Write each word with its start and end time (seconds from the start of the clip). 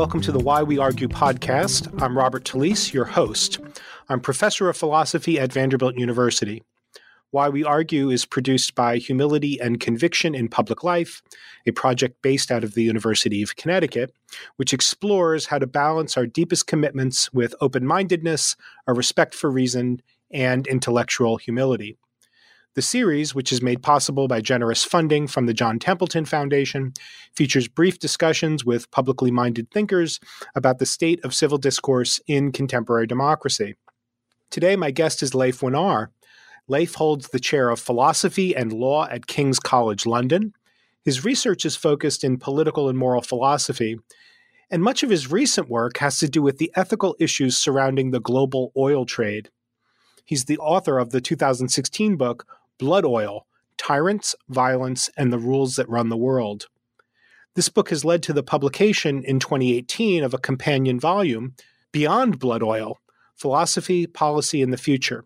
welcome 0.00 0.22
to 0.22 0.32
the 0.32 0.40
Why 0.40 0.62
We 0.62 0.78
Argue 0.78 1.08
podcast. 1.08 2.00
I'm 2.00 2.16
Robert 2.16 2.46
Talisse, 2.46 2.90
your 2.90 3.04
host. 3.04 3.58
I'm 4.08 4.18
professor 4.18 4.70
of 4.70 4.76
philosophy 4.78 5.38
at 5.38 5.52
Vanderbilt 5.52 5.98
University. 5.98 6.62
Why 7.32 7.50
We 7.50 7.64
Argue 7.64 8.08
is 8.08 8.24
produced 8.24 8.74
by 8.74 8.96
Humility 8.96 9.60
and 9.60 9.78
Conviction 9.78 10.34
in 10.34 10.48
Public 10.48 10.82
Life, 10.82 11.20
a 11.66 11.72
project 11.72 12.22
based 12.22 12.50
out 12.50 12.64
of 12.64 12.72
the 12.72 12.82
University 12.82 13.42
of 13.42 13.56
Connecticut, 13.56 14.14
which 14.56 14.72
explores 14.72 15.44
how 15.44 15.58
to 15.58 15.66
balance 15.66 16.16
our 16.16 16.26
deepest 16.26 16.66
commitments 16.66 17.30
with 17.34 17.54
open 17.60 17.86
mindedness, 17.86 18.56
a 18.86 18.94
respect 18.94 19.34
for 19.34 19.50
reason, 19.50 20.00
and 20.30 20.66
intellectual 20.66 21.36
humility. 21.36 21.98
The 22.76 22.82
series, 22.82 23.34
which 23.34 23.50
is 23.50 23.60
made 23.60 23.82
possible 23.82 24.28
by 24.28 24.40
generous 24.40 24.84
funding 24.84 25.26
from 25.26 25.46
the 25.46 25.54
John 25.54 25.80
Templeton 25.80 26.24
Foundation, 26.24 26.92
features 27.34 27.66
brief 27.66 27.98
discussions 27.98 28.64
with 28.64 28.92
publicly 28.92 29.32
minded 29.32 29.72
thinkers 29.72 30.20
about 30.54 30.78
the 30.78 30.86
state 30.86 31.18
of 31.24 31.34
civil 31.34 31.58
discourse 31.58 32.20
in 32.28 32.52
contemporary 32.52 33.08
democracy. 33.08 33.74
Today, 34.50 34.76
my 34.76 34.92
guest 34.92 35.20
is 35.20 35.34
Leif 35.34 35.60
Wenar. 35.60 36.08
Leif 36.68 36.94
holds 36.94 37.30
the 37.30 37.40
chair 37.40 37.70
of 37.70 37.80
philosophy 37.80 38.54
and 38.54 38.72
law 38.72 39.08
at 39.08 39.26
King's 39.26 39.58
College 39.58 40.06
London. 40.06 40.52
His 41.04 41.24
research 41.24 41.64
is 41.64 41.74
focused 41.74 42.22
in 42.22 42.38
political 42.38 42.88
and 42.88 42.96
moral 42.96 43.22
philosophy, 43.22 43.98
and 44.70 44.80
much 44.80 45.02
of 45.02 45.10
his 45.10 45.28
recent 45.28 45.68
work 45.68 45.96
has 45.96 46.20
to 46.20 46.28
do 46.28 46.40
with 46.40 46.58
the 46.58 46.70
ethical 46.76 47.16
issues 47.18 47.58
surrounding 47.58 48.12
the 48.12 48.20
global 48.20 48.70
oil 48.76 49.04
trade. 49.04 49.50
He's 50.24 50.44
the 50.44 50.58
author 50.58 51.00
of 51.00 51.10
the 51.10 51.20
2016 51.20 52.16
book, 52.16 52.46
Blood 52.80 53.04
Oil 53.04 53.46
Tyrants, 53.76 54.34
Violence, 54.48 55.10
and 55.16 55.30
the 55.30 55.38
Rules 55.38 55.76
That 55.76 55.88
Run 55.88 56.08
the 56.08 56.16
World. 56.16 56.66
This 57.54 57.68
book 57.68 57.90
has 57.90 58.06
led 58.06 58.22
to 58.22 58.32
the 58.32 58.42
publication 58.42 59.22
in 59.22 59.38
2018 59.38 60.24
of 60.24 60.32
a 60.32 60.38
companion 60.38 60.98
volume, 60.98 61.54
Beyond 61.92 62.38
Blood 62.38 62.62
Oil 62.62 62.98
Philosophy, 63.36 64.06
Policy, 64.06 64.62
and 64.62 64.72
the 64.72 64.78
Future. 64.78 65.24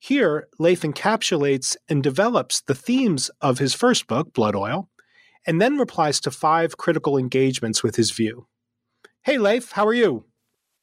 Here, 0.00 0.48
Leif 0.58 0.82
encapsulates 0.82 1.76
and 1.88 2.02
develops 2.02 2.60
the 2.62 2.74
themes 2.74 3.30
of 3.40 3.58
his 3.58 3.74
first 3.74 4.08
book, 4.08 4.32
Blood 4.32 4.56
Oil, 4.56 4.88
and 5.46 5.60
then 5.60 5.76
replies 5.76 6.18
to 6.20 6.30
five 6.32 6.76
critical 6.76 7.16
engagements 7.16 7.84
with 7.84 7.94
his 7.94 8.10
view. 8.10 8.46
Hey, 9.22 9.38
Leif, 9.38 9.72
how 9.72 9.86
are 9.86 9.94
you? 9.94 10.24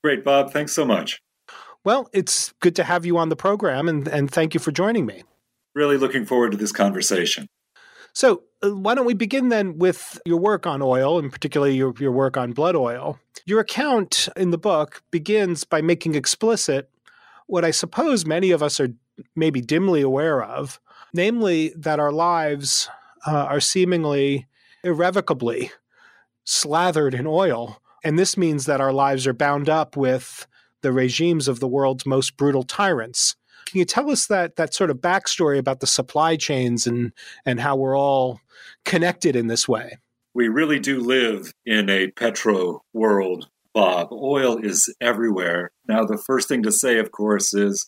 Great, 0.01 0.23
Bob. 0.23 0.53
Thanks 0.53 0.71
so 0.71 0.85
much. 0.85 1.21
Well, 1.83 2.09
it's 2.13 2.53
good 2.61 2.75
to 2.77 2.85
have 2.85 3.05
you 3.05 3.17
on 3.17 3.27
the 3.27 3.35
program, 3.35 3.89
and, 3.89 4.07
and 4.07 4.31
thank 4.31 4.53
you 4.53 4.61
for 4.61 4.71
joining 4.71 5.05
me. 5.05 5.23
Really 5.79 5.95
looking 5.95 6.25
forward 6.25 6.51
to 6.51 6.57
this 6.57 6.73
conversation. 6.73 7.47
So, 8.11 8.43
uh, 8.61 8.75
why 8.75 8.95
don't 8.95 9.05
we 9.05 9.13
begin 9.13 9.47
then 9.47 9.77
with 9.77 10.19
your 10.25 10.35
work 10.35 10.67
on 10.67 10.81
oil, 10.81 11.17
and 11.17 11.31
particularly 11.31 11.77
your, 11.77 11.93
your 11.97 12.11
work 12.11 12.35
on 12.35 12.51
blood 12.51 12.75
oil? 12.75 13.17
Your 13.45 13.61
account 13.61 14.27
in 14.35 14.51
the 14.51 14.57
book 14.57 15.01
begins 15.09 15.63
by 15.63 15.81
making 15.81 16.15
explicit 16.15 16.89
what 17.47 17.63
I 17.63 17.71
suppose 17.71 18.25
many 18.25 18.51
of 18.51 18.61
us 18.61 18.81
are 18.81 18.89
maybe 19.37 19.61
dimly 19.61 20.01
aware 20.01 20.43
of, 20.43 20.81
namely 21.13 21.71
that 21.77 21.97
our 21.97 22.11
lives 22.11 22.89
uh, 23.25 23.45
are 23.45 23.61
seemingly 23.61 24.47
irrevocably 24.83 25.71
slathered 26.43 27.13
in 27.13 27.25
oil. 27.25 27.81
And 28.03 28.19
this 28.19 28.35
means 28.35 28.65
that 28.65 28.81
our 28.81 28.91
lives 28.91 29.25
are 29.25 29.33
bound 29.33 29.69
up 29.69 29.95
with 29.95 30.45
the 30.81 30.91
regimes 30.91 31.47
of 31.47 31.61
the 31.61 31.69
world's 31.69 32.05
most 32.05 32.35
brutal 32.35 32.63
tyrants. 32.63 33.37
Can 33.69 33.77
you 33.77 33.85
tell 33.85 34.09
us 34.09 34.25
that 34.27 34.55
that 34.55 34.73
sort 34.73 34.89
of 34.89 34.97
backstory 34.97 35.59
about 35.59 35.79
the 35.79 35.85
supply 35.85 36.35
chains 36.35 36.87
and 36.87 37.13
and 37.45 37.59
how 37.59 37.75
we're 37.75 37.97
all 37.97 38.41
connected 38.83 39.35
in 39.35 39.45
this 39.45 39.67
way? 39.67 39.99
We 40.33 40.47
really 40.47 40.79
do 40.79 40.99
live 40.99 41.53
in 41.67 41.87
a 41.87 42.09
petro 42.09 42.81
world, 42.93 43.47
Bob. 43.73 44.11
Oil 44.11 44.57
is 44.57 44.91
everywhere. 44.99 45.69
Now, 45.87 46.03
the 46.03 46.17
first 46.17 46.47
thing 46.47 46.63
to 46.63 46.71
say, 46.71 46.97
of 46.97 47.11
course, 47.11 47.53
is 47.53 47.85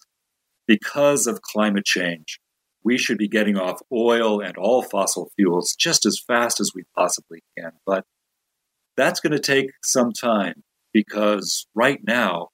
because 0.67 1.25
of 1.25 1.41
climate 1.41 1.85
change, 1.85 2.39
we 2.83 2.99
should 2.99 3.17
be 3.17 3.27
getting 3.27 3.57
off 3.57 3.81
oil 3.91 4.39
and 4.39 4.57
all 4.57 4.83
fossil 4.83 5.31
fuels 5.35 5.75
just 5.79 6.05
as 6.05 6.21
fast 6.27 6.59
as 6.59 6.71
we 6.75 6.83
possibly 6.95 7.41
can. 7.57 7.71
But 7.87 8.05
that's 8.95 9.19
going 9.19 9.33
to 9.33 9.39
take 9.39 9.71
some 9.83 10.11
time 10.11 10.61
because 10.93 11.65
right 11.73 12.01
now, 12.03 12.49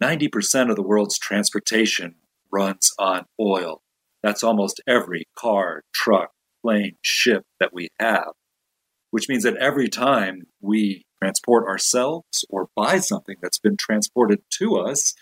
90% 0.00 0.70
of 0.70 0.76
the 0.76 0.82
world's 0.82 1.18
transportation 1.18 2.16
runs 2.52 2.92
on 2.98 3.24
oil. 3.40 3.82
That's 4.22 4.42
almost 4.42 4.80
every 4.86 5.24
car, 5.36 5.82
truck, 5.92 6.30
plane, 6.62 6.96
ship 7.02 7.44
that 7.58 7.72
we 7.72 7.88
have, 7.98 8.32
which 9.10 9.28
means 9.28 9.42
that 9.42 9.56
every 9.56 9.88
time 9.88 10.42
we 10.60 11.04
transport 11.22 11.66
ourselves 11.66 12.44
or 12.48 12.68
buy 12.76 12.98
something 12.98 13.36
that's 13.42 13.58
been 13.58 13.76
transported 13.76 14.40
to 14.58 14.76
us, 14.76 15.14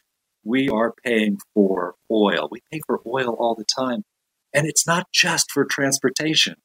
we 0.45 0.69
are 0.69 0.95
paying 1.05 1.39
for 1.55 1.95
oil. 2.11 2.49
We 2.51 2.63
pay 2.73 2.81
for 2.87 3.01
oil 3.07 3.37
all 3.39 3.55
the 3.55 3.65
time. 3.65 4.05
And 4.55 4.67
it's 4.67 4.87
not 4.87 5.07
just 5.13 5.51
for 5.51 5.65
transportation. 5.65 6.57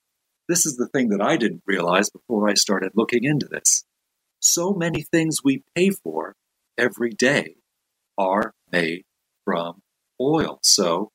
This 0.48 0.66
is 0.66 0.76
the 0.76 0.88
thing 0.88 1.10
that 1.10 1.22
I 1.22 1.38
didn't 1.38 1.64
realize 1.66 2.10
before 2.10 2.50
I 2.50 2.54
started 2.54 2.92
looking 2.96 3.24
into 3.24 3.48
this. 3.48 3.84
So 4.40 4.74
many 4.74 5.02
things 5.02 5.44
we 5.44 5.64
pay 5.76 5.90
for 5.90 6.36
every 6.78 7.12
day 7.12 7.56
are 8.18 8.54
made 8.72 9.04
from 9.44 9.82
oil. 10.20 10.60
So 10.64 11.12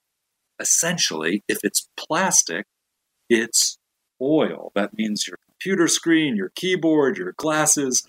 essentially, 0.61 1.43
if 1.49 1.59
it's 1.63 1.89
plastic, 1.97 2.67
it's 3.29 3.79
oil. 4.21 4.73
That 4.75 4.97
means 4.97 5.27
your 5.27 5.39
computer 5.47 5.89
screen, 5.89 6.37
your 6.37 6.53
keyboard, 6.55 7.17
your 7.17 7.33
glasses. 7.37 8.07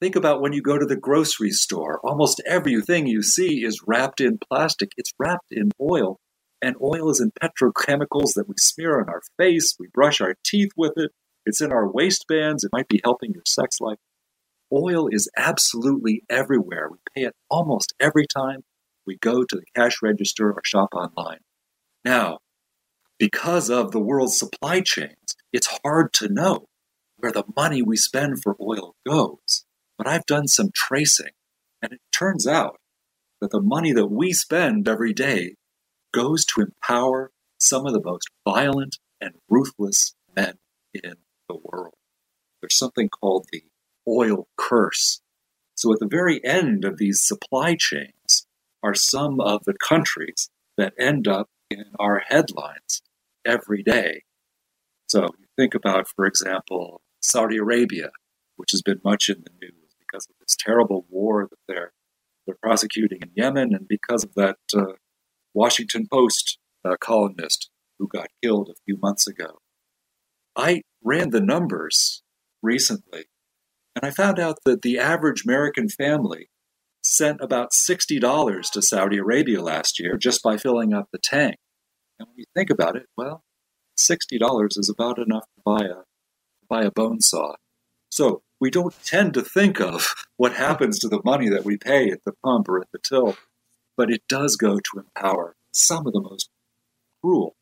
Think 0.00 0.16
about 0.16 0.42
when 0.42 0.52
you 0.52 0.60
go 0.60 0.78
to 0.78 0.86
the 0.86 0.96
grocery 0.96 1.50
store. 1.50 2.00
Almost 2.04 2.42
everything 2.46 3.06
you 3.06 3.22
see 3.22 3.64
is 3.64 3.82
wrapped 3.86 4.20
in 4.20 4.38
plastic, 4.38 4.90
it's 4.96 5.12
wrapped 5.18 5.52
in 5.52 5.70
oil. 5.80 6.18
And 6.62 6.76
oil 6.82 7.10
is 7.10 7.20
in 7.20 7.32
petrochemicals 7.42 8.34
that 8.34 8.46
we 8.48 8.54
smear 8.58 9.00
on 9.00 9.08
our 9.08 9.22
face, 9.38 9.74
we 9.78 9.88
brush 9.92 10.20
our 10.20 10.34
teeth 10.44 10.70
with 10.76 10.94
it, 10.96 11.12
it's 11.44 11.60
in 11.60 11.70
our 11.70 11.90
waistbands, 11.90 12.64
it 12.64 12.72
might 12.72 12.88
be 12.88 13.00
helping 13.04 13.32
your 13.32 13.44
sex 13.46 13.80
life. 13.80 13.98
Oil 14.72 15.08
is 15.08 15.30
absolutely 15.36 16.24
everywhere. 16.28 16.88
We 16.90 16.98
pay 17.14 17.26
it 17.26 17.34
almost 17.48 17.94
every 18.00 18.26
time 18.26 18.64
we 19.06 19.16
go 19.18 19.44
to 19.44 19.56
the 19.56 19.64
cash 19.74 20.02
register 20.02 20.52
or 20.52 20.62
shop 20.64 20.90
online. 20.94 21.40
Now, 22.04 22.38
because 23.18 23.70
of 23.70 23.92
the 23.92 24.00
world's 24.00 24.38
supply 24.38 24.80
chains, 24.80 25.36
it's 25.52 25.78
hard 25.82 26.12
to 26.14 26.28
know 26.28 26.66
where 27.16 27.32
the 27.32 27.44
money 27.56 27.82
we 27.82 27.96
spend 27.96 28.42
for 28.42 28.56
oil 28.60 28.94
goes. 29.06 29.64
But 29.96 30.06
I've 30.06 30.26
done 30.26 30.48
some 30.48 30.70
tracing, 30.74 31.32
and 31.80 31.92
it 31.92 32.00
turns 32.12 32.46
out 32.46 32.78
that 33.40 33.50
the 33.50 33.62
money 33.62 33.92
that 33.92 34.08
we 34.08 34.32
spend 34.32 34.88
every 34.88 35.12
day 35.12 35.54
goes 36.12 36.44
to 36.46 36.60
empower 36.60 37.30
some 37.58 37.86
of 37.86 37.92
the 37.92 38.02
most 38.02 38.28
violent 38.46 38.98
and 39.20 39.34
ruthless 39.48 40.14
men 40.34 40.58
in 40.92 41.14
the 41.48 41.56
world. 41.56 41.94
There's 42.60 42.76
something 42.76 43.08
called 43.08 43.46
the 43.50 43.64
oil 44.06 44.48
curse. 44.56 45.20
So, 45.74 45.92
at 45.92 46.00
the 46.00 46.08
very 46.08 46.42
end 46.44 46.84
of 46.84 46.98
these 46.98 47.22
supply 47.22 47.76
chains, 47.78 48.12
are 48.82 48.94
some 48.94 49.40
of 49.40 49.64
the 49.64 49.74
countries 49.74 50.50
that 50.76 50.94
end 50.98 51.26
up 51.26 51.48
in 51.70 51.84
our 51.98 52.22
headlines 52.28 53.02
every 53.44 53.82
day. 53.82 54.22
So 55.08 55.28
think 55.56 55.74
about, 55.74 56.08
for 56.08 56.26
example, 56.26 57.00
Saudi 57.20 57.56
Arabia, 57.56 58.10
which 58.56 58.72
has 58.72 58.82
been 58.82 59.00
much 59.04 59.28
in 59.28 59.42
the 59.44 59.52
news 59.60 59.94
because 59.98 60.26
of 60.28 60.36
this 60.40 60.56
terrible 60.58 61.06
war 61.08 61.48
that 61.50 61.58
they're 61.68 61.92
they're 62.46 62.56
prosecuting 62.62 63.18
in 63.22 63.30
Yemen, 63.34 63.74
and 63.74 63.88
because 63.88 64.22
of 64.22 64.34
that 64.34 64.58
uh, 64.72 64.92
Washington 65.52 66.06
Post 66.10 66.58
uh, 66.84 66.94
columnist 67.00 67.70
who 67.98 68.06
got 68.06 68.28
killed 68.40 68.68
a 68.68 68.80
few 68.84 68.98
months 69.02 69.26
ago. 69.26 69.58
I 70.54 70.82
ran 71.02 71.30
the 71.30 71.40
numbers 71.40 72.22
recently, 72.62 73.24
and 73.96 74.04
I 74.04 74.10
found 74.10 74.38
out 74.38 74.58
that 74.64 74.82
the 74.82 74.98
average 74.98 75.44
American 75.44 75.88
family 75.88 76.48
sent 77.06 77.40
about 77.40 77.70
$60 77.88 78.70
to 78.70 78.82
Saudi 78.82 79.18
Arabia 79.18 79.62
last 79.62 80.00
year 80.00 80.16
just 80.16 80.42
by 80.42 80.56
filling 80.56 80.92
up 80.92 81.08
the 81.12 81.18
tank. 81.18 81.56
And 82.18 82.28
when 82.28 82.38
you 82.38 82.44
think 82.54 82.70
about 82.70 82.96
it, 82.96 83.06
well, 83.16 83.42
$60 83.98 84.78
is 84.78 84.88
about 84.88 85.18
enough 85.18 85.44
to 85.44 85.62
buy 85.64 85.84
a, 85.84 86.02
buy 86.68 86.84
a 86.84 86.90
bone 86.90 87.20
saw. 87.20 87.54
So 88.10 88.42
we 88.60 88.70
don't 88.70 88.94
tend 89.04 89.34
to 89.34 89.42
think 89.42 89.80
of 89.80 90.14
what 90.36 90.54
happens 90.54 90.98
to 91.00 91.08
the 91.08 91.20
money 91.24 91.48
that 91.48 91.64
we 91.64 91.76
pay 91.76 92.10
at 92.10 92.24
the 92.24 92.32
pump 92.44 92.68
or 92.68 92.80
at 92.80 92.90
the 92.92 92.98
till, 92.98 93.36
but 93.96 94.10
it 94.10 94.22
does 94.28 94.56
go 94.56 94.78
to 94.78 94.98
empower 94.98 95.54
some 95.72 96.06
of 96.06 96.12
the 96.12 96.20
most 96.20 96.50
cruel 97.22 97.54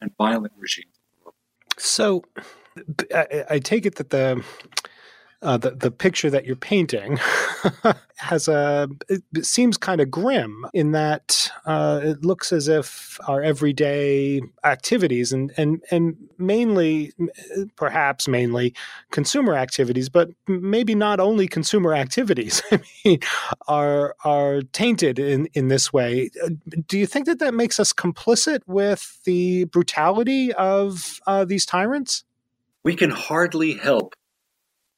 and 0.00 0.10
violent 0.16 0.52
regimes. 0.56 0.94
In 0.94 1.18
the 1.18 1.24
world. 1.24 1.34
So 1.78 2.24
I, 3.14 3.44
I 3.54 3.58
take 3.58 3.86
it 3.86 3.96
that 3.96 4.10
the 4.10 4.44
uh, 5.42 5.56
the 5.56 5.70
the 5.70 5.90
picture 5.90 6.30
that 6.30 6.44
you're 6.44 6.56
painting 6.56 7.18
has 8.16 8.48
a 8.48 8.88
it 9.08 9.22
seems 9.46 9.76
kind 9.76 10.00
of 10.00 10.10
grim 10.10 10.66
in 10.74 10.92
that 10.92 11.50
uh, 11.64 12.00
it 12.02 12.24
looks 12.24 12.52
as 12.52 12.66
if 12.66 13.18
our 13.28 13.40
everyday 13.42 14.40
activities 14.64 15.32
and 15.32 15.52
and 15.56 15.80
and 15.90 16.16
mainly 16.38 17.12
perhaps 17.76 18.26
mainly 18.26 18.74
consumer 19.10 19.54
activities, 19.54 20.08
but 20.08 20.30
maybe 20.46 20.94
not 20.94 21.20
only 21.20 21.46
consumer 21.46 21.94
activities. 21.94 22.62
I 22.72 22.80
mean, 23.04 23.20
are 23.68 24.16
are 24.24 24.62
tainted 24.72 25.18
in 25.18 25.46
in 25.54 25.68
this 25.68 25.92
way. 25.92 26.30
Do 26.86 26.98
you 26.98 27.06
think 27.06 27.26
that 27.26 27.38
that 27.38 27.54
makes 27.54 27.78
us 27.78 27.92
complicit 27.92 28.60
with 28.66 29.20
the 29.24 29.64
brutality 29.64 30.52
of 30.54 31.20
uh, 31.26 31.44
these 31.44 31.64
tyrants? 31.64 32.24
We 32.82 32.96
can 32.96 33.10
hardly 33.10 33.74
help 33.74 34.14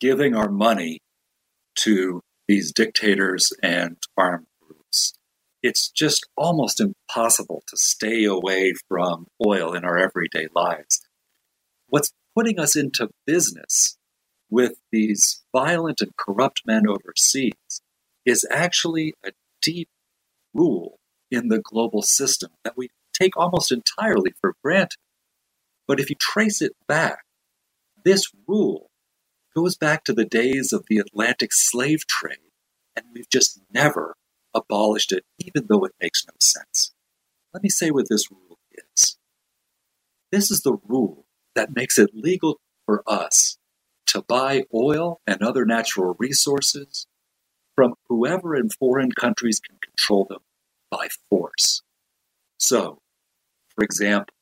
giving 0.01 0.35
our 0.35 0.51
money 0.51 1.01
to 1.77 2.21
these 2.49 2.73
dictators 2.73 3.53
and 3.63 3.97
armed 4.17 4.47
groups. 4.61 5.15
It's 5.63 5.91
just 5.91 6.27
almost 6.37 6.81
impossible 6.81 7.63
to 7.69 7.77
stay 7.77 8.25
away 8.25 8.75
from 8.89 9.27
oil 9.47 9.75
in 9.75 9.85
our 9.85 9.99
everyday 9.99 10.49
lives. 10.55 11.01
What's 11.89 12.13
putting 12.35 12.59
us 12.59 12.77
into 12.77 13.11
business 13.27 13.97
with 14.51 14.73
these 14.91 15.43
violent 15.55 16.01
and 16.01 16.17
corrupt 16.17 16.63
men 16.67 16.85
overseas 16.89 17.53
is 18.25 18.47
actually 18.51 19.15
a 19.25 19.33
deep 19.63 19.89
rule 20.55 20.99
in 21.31 21.49
the 21.49 21.61
global 21.63 22.03
system 22.03 22.51
that 22.65 22.77
we 22.77 22.89
take 23.13 23.37
almost 23.37 23.71
entirely 23.71 24.33
for 24.41 24.55
granted. 24.65 24.99
But 25.87 26.01
if 26.01 26.11
you 26.11 26.17
trace 26.19 26.61
it 26.63 26.73
back, 26.89 27.21
this 28.05 28.25
rule 28.47 28.90
goes 29.55 29.77
back 29.77 30.05
to 30.05 30.13
the 30.13 30.25
days 30.25 30.73
of 30.73 30.85
the 30.89 30.99
Atlantic 30.99 31.53
slave 31.53 32.07
trade, 32.07 32.39
and 32.97 33.07
we've 33.15 33.29
just 33.29 33.61
never 33.73 34.17
abolished 34.55 35.13
it, 35.13 35.25
even 35.39 35.67
though 35.69 35.85
it 35.85 35.93
makes 36.01 36.25
no 36.27 36.35
sense. 36.41 36.93
Let 37.53 37.63
me 37.63 37.69
say 37.69 37.91
what 37.91 38.09
this 38.09 38.31
rule 38.31 38.59
is. 38.73 39.19
This 40.31 40.51
is 40.51 40.63
the 40.63 40.79
rule 40.87 41.27
that 41.55 41.75
makes 41.75 41.99
it 41.99 42.11
legal 42.15 42.61
for 42.87 43.03
us 43.07 43.59
to 44.07 44.23
buy 44.23 44.65
oil 44.75 45.21
and 45.27 45.43
other 45.43 45.65
natural 45.65 46.17
resources 46.19 47.07
from 47.77 47.95
whoever 48.09 48.57
in 48.57 48.69
foreign 48.69 49.13
countries 49.13 49.61
can 49.61 49.79
control 49.79 50.27
them 50.29 50.41
by 50.91 51.09
force. 51.29 51.83
So, 52.59 52.99
for 53.75 53.85
example, 53.85 54.35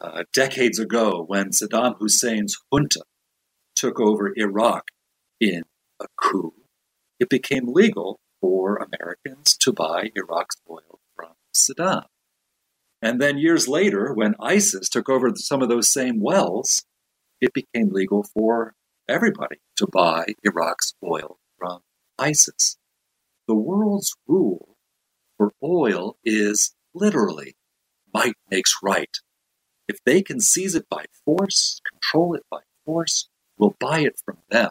uh, 0.00 0.24
decades 0.32 0.78
ago, 0.78 1.24
when 1.26 1.50
Saddam 1.50 1.98
Hussein's 1.98 2.56
junta 2.72 3.02
took 3.76 4.00
over 4.00 4.32
Iraq 4.36 4.84
in 5.40 5.62
a 6.00 6.06
coup, 6.16 6.54
it 7.20 7.28
became 7.28 7.72
legal 7.72 8.18
for 8.40 8.76
Americans 8.76 9.56
to 9.58 9.72
buy 9.72 10.10
Iraq's 10.14 10.56
oil 10.68 11.00
from 11.14 11.32
Saddam. 11.54 12.04
And 13.02 13.20
then 13.20 13.38
years 13.38 13.68
later, 13.68 14.12
when 14.12 14.34
ISIS 14.40 14.88
took 14.88 15.08
over 15.08 15.30
some 15.36 15.62
of 15.62 15.68
those 15.68 15.92
same 15.92 16.20
wells, 16.20 16.84
it 17.40 17.52
became 17.52 17.90
legal 17.90 18.24
for 18.24 18.74
everybody 19.08 19.56
to 19.76 19.86
buy 19.86 20.34
Iraq's 20.42 20.94
oil 21.04 21.38
from 21.58 21.80
ISIS. 22.18 22.78
The 23.46 23.54
world's 23.54 24.14
rule 24.26 24.76
for 25.36 25.52
oil 25.62 26.16
is 26.24 26.74
literally 26.94 27.56
might 28.12 28.34
makes 28.50 28.74
right. 28.82 29.14
If 29.88 29.98
they 30.04 30.22
can 30.22 30.40
seize 30.40 30.74
it 30.74 30.88
by 30.88 31.04
force, 31.24 31.80
control 31.88 32.34
it 32.34 32.42
by 32.50 32.60
force, 32.84 33.28
will 33.58 33.76
buy 33.78 34.00
it 34.00 34.20
from 34.24 34.38
them. 34.50 34.70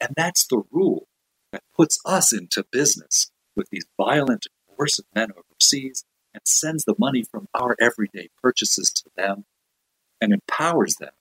And 0.00 0.14
that's 0.16 0.46
the 0.46 0.62
rule 0.70 1.08
that 1.52 1.62
puts 1.76 1.98
us 2.04 2.32
into 2.32 2.64
business 2.70 3.30
with 3.56 3.68
these 3.70 3.86
violent, 3.96 4.46
coercive 4.68 5.06
men 5.14 5.30
overseas 5.32 6.04
and 6.34 6.42
sends 6.44 6.84
the 6.84 6.94
money 6.98 7.24
from 7.24 7.48
our 7.54 7.74
everyday 7.80 8.28
purchases 8.40 8.90
to 8.90 9.10
them 9.16 9.44
and 10.20 10.32
empowers 10.32 10.96
them 10.96 11.12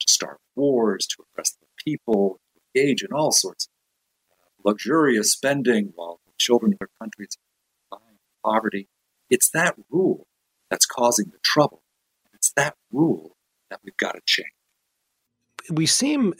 to 0.00 0.12
start 0.12 0.38
wars, 0.54 1.06
to 1.06 1.16
oppress 1.22 1.52
the 1.52 1.66
people, 1.84 2.38
to 2.54 2.80
engage 2.80 3.02
in 3.02 3.12
all 3.12 3.32
sorts 3.32 3.68
of 4.30 4.64
luxurious 4.64 5.32
spending 5.32 5.92
while 5.94 6.20
the 6.26 6.32
children 6.38 6.72
of 6.72 6.78
their 6.78 6.90
countries 7.00 7.36
are 7.90 7.98
dying 7.98 8.16
of 8.16 8.52
poverty. 8.52 8.88
It's 9.28 9.50
that 9.50 9.76
rule 9.90 10.26
that's 10.68 10.86
causing 10.86 11.26
the 11.26 11.38
trouble. 11.42 11.82
It's 12.32 12.52
that 12.52 12.76
rule 12.92 13.36
that 13.70 13.80
we've 13.84 13.96
got 13.96 14.12
to 14.12 14.20
change 14.24 14.50
we 15.70 15.86
seem 15.86 16.34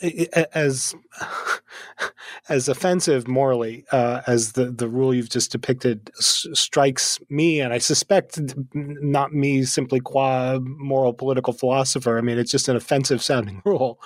as 0.55 0.95
as 2.49 2.69
offensive 2.69 3.29
morally 3.29 3.85
uh, 3.93 4.23
as 4.27 4.53
the 4.53 4.67
the 4.67 4.89
rule 4.89 5.15
you've 5.15 5.31
just 5.31 5.53
depicted 5.53 6.11
s- 6.19 6.47
strikes 6.53 7.19
me, 7.29 7.61
and 7.61 7.73
I 7.73 7.79
suspect 7.79 8.41
not 8.75 9.33
me 9.33 9.65
simply 9.65 10.01
qua 10.01 10.59
moral 10.61 11.13
political 11.13 11.53
philosopher. 11.53 12.19
I 12.19 12.21
mean, 12.21 12.39
it's 12.39 12.51
just 12.51 12.69
an 12.69 12.77
offensive 12.77 13.23
sounding 13.23 13.63
rule. 13.67 14.01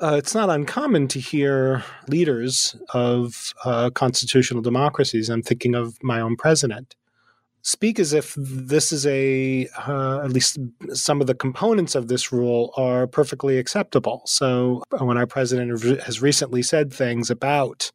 Uh, 0.00 0.16
it's 0.18 0.34
not 0.34 0.50
uncommon 0.50 1.06
to 1.08 1.20
hear 1.20 1.84
leaders 2.08 2.74
of 2.92 3.54
uh, 3.64 3.90
constitutional 3.90 4.60
democracies. 4.60 5.30
I'm 5.30 5.42
thinking 5.42 5.74
of 5.74 5.96
my 6.02 6.20
own 6.20 6.36
president 6.36 6.96
speak 7.64 7.98
as 7.98 8.12
if 8.12 8.34
this 8.36 8.92
is 8.92 9.06
a 9.06 9.66
uh, 9.88 10.20
at 10.22 10.30
least 10.30 10.58
some 10.92 11.20
of 11.20 11.26
the 11.26 11.34
components 11.34 11.94
of 11.94 12.08
this 12.08 12.30
rule 12.30 12.72
are 12.76 13.06
perfectly 13.06 13.58
acceptable. 13.58 14.22
So 14.26 14.82
when 14.98 15.16
our 15.16 15.26
president 15.26 15.82
has 16.02 16.22
recently 16.22 16.62
said 16.62 16.92
things 16.92 17.30
about 17.30 17.90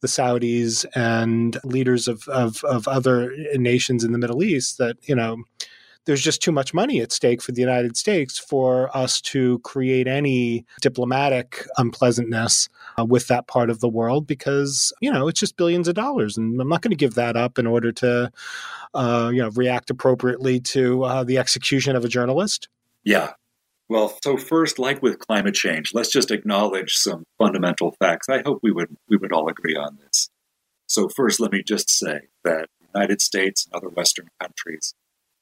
the 0.00 0.08
Saudis 0.08 0.86
and 0.94 1.58
leaders 1.64 2.08
of, 2.08 2.26
of, 2.28 2.64
of 2.64 2.88
other 2.88 3.34
nations 3.54 4.02
in 4.02 4.12
the 4.12 4.18
Middle 4.18 4.42
East 4.42 4.78
that 4.78 4.96
you 5.02 5.14
know 5.14 5.42
there's 6.06 6.22
just 6.22 6.42
too 6.42 6.52
much 6.52 6.72
money 6.72 7.00
at 7.00 7.12
stake 7.12 7.42
for 7.42 7.52
the 7.52 7.60
United 7.60 7.96
States 7.96 8.38
for 8.38 8.96
us 8.96 9.20
to 9.20 9.58
create 9.60 10.06
any 10.06 10.64
diplomatic 10.80 11.66
unpleasantness 11.76 12.68
uh, 12.68 12.79
with 13.08 13.28
that 13.28 13.46
part 13.46 13.70
of 13.70 13.80
the 13.80 13.88
world 13.88 14.26
because, 14.26 14.92
you 15.00 15.10
know, 15.10 15.28
it's 15.28 15.40
just 15.40 15.56
billions 15.56 15.88
of 15.88 15.94
dollars. 15.94 16.36
And 16.36 16.60
I'm 16.60 16.68
not 16.68 16.82
going 16.82 16.90
to 16.90 16.96
give 16.96 17.14
that 17.14 17.36
up 17.36 17.58
in 17.58 17.66
order 17.66 17.92
to, 17.92 18.30
uh, 18.94 19.30
you 19.32 19.42
know, 19.42 19.50
react 19.50 19.90
appropriately 19.90 20.60
to 20.60 21.04
uh, 21.04 21.24
the 21.24 21.38
execution 21.38 21.96
of 21.96 22.04
a 22.04 22.08
journalist. 22.08 22.68
Yeah. 23.04 23.32
Well, 23.88 24.16
so 24.22 24.36
first, 24.36 24.78
like 24.78 25.02
with 25.02 25.18
climate 25.18 25.54
change, 25.54 25.92
let's 25.94 26.12
just 26.12 26.30
acknowledge 26.30 26.94
some 26.94 27.24
fundamental 27.38 27.96
facts. 27.98 28.28
I 28.28 28.42
hope 28.44 28.60
we 28.62 28.70
would 28.70 28.96
we 29.08 29.16
would 29.16 29.32
all 29.32 29.48
agree 29.48 29.74
on 29.74 29.98
this. 30.00 30.30
So 30.86 31.08
first, 31.08 31.40
let 31.40 31.50
me 31.52 31.62
just 31.64 31.90
say 31.90 32.20
that 32.44 32.68
the 32.80 32.86
United 32.94 33.20
States 33.20 33.66
and 33.66 33.74
other 33.74 33.88
Western 33.88 34.28
countries 34.40 34.94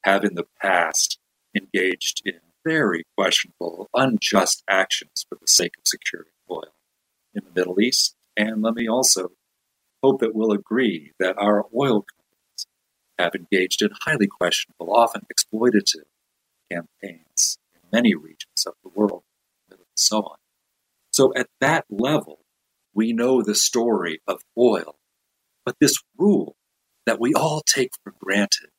have 0.05 0.25
in 0.25 0.35
the 0.35 0.47
past 0.63 1.19
engaged 1.55 2.23
in 2.25 2.41
very 2.65 3.05
questionable, 3.17 3.89
unjust 3.95 4.63
actions 4.69 5.27
for 5.29 5.37
the 5.41 5.47
sake 5.47 5.73
of 5.79 5.87
securing 5.87 6.29
oil 6.51 6.73
in 7.39 7.45
the 7.45 7.61
Middle 7.61 7.81
East. 7.81 8.15
And 8.37 8.63
let 8.63 8.75
me 8.75 8.89
also 8.89 9.31
hope 10.03 10.21
that 10.21 10.35
we'll 10.35 10.53
agree 10.53 11.13
that 11.19 11.39
our 11.39 11.67
oil 11.75 12.05
companies 12.05 12.67
have 13.19 13.35
engaged 13.35 13.83
in 13.83 13.91
highly 14.05 14.27
questionable, 14.27 14.95
often 14.95 15.23
exploitative 15.33 16.05
campaigns 16.71 17.59
in 17.75 17.81
many 17.93 18.15
regions 18.15 18.67
of 18.67 18.75
the 18.83 18.91
world, 18.91 19.23
and 19.71 19.81
so 19.95 20.19
on. 20.19 20.37
So 21.13 21.33
at 21.35 21.49
that 21.61 21.87
level, 21.91 22.41
we 22.95 23.13
know 23.13 23.43
the 23.43 23.55
story 23.55 24.21
of 24.27 24.43
oil. 24.57 24.97
But 25.65 25.77
this 25.81 25.97
rule 26.17 26.57
that 27.07 27.21
we 27.21 27.35
all 27.35 27.63
take 27.67 27.91
for 28.03 28.15
granted 28.19 28.71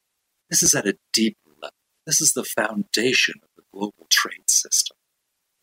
this 0.50 0.64
is 0.64 0.74
at 0.74 0.88
a 0.88 0.98
deeper 1.14 1.52
level. 1.62 1.76
This 2.08 2.22
is 2.22 2.34
the 2.34 2.44
foundation 2.44 3.36
of 3.44 3.50
the 3.56 3.64
global 3.72 4.08
trade 4.10 4.50
system. 4.50 4.98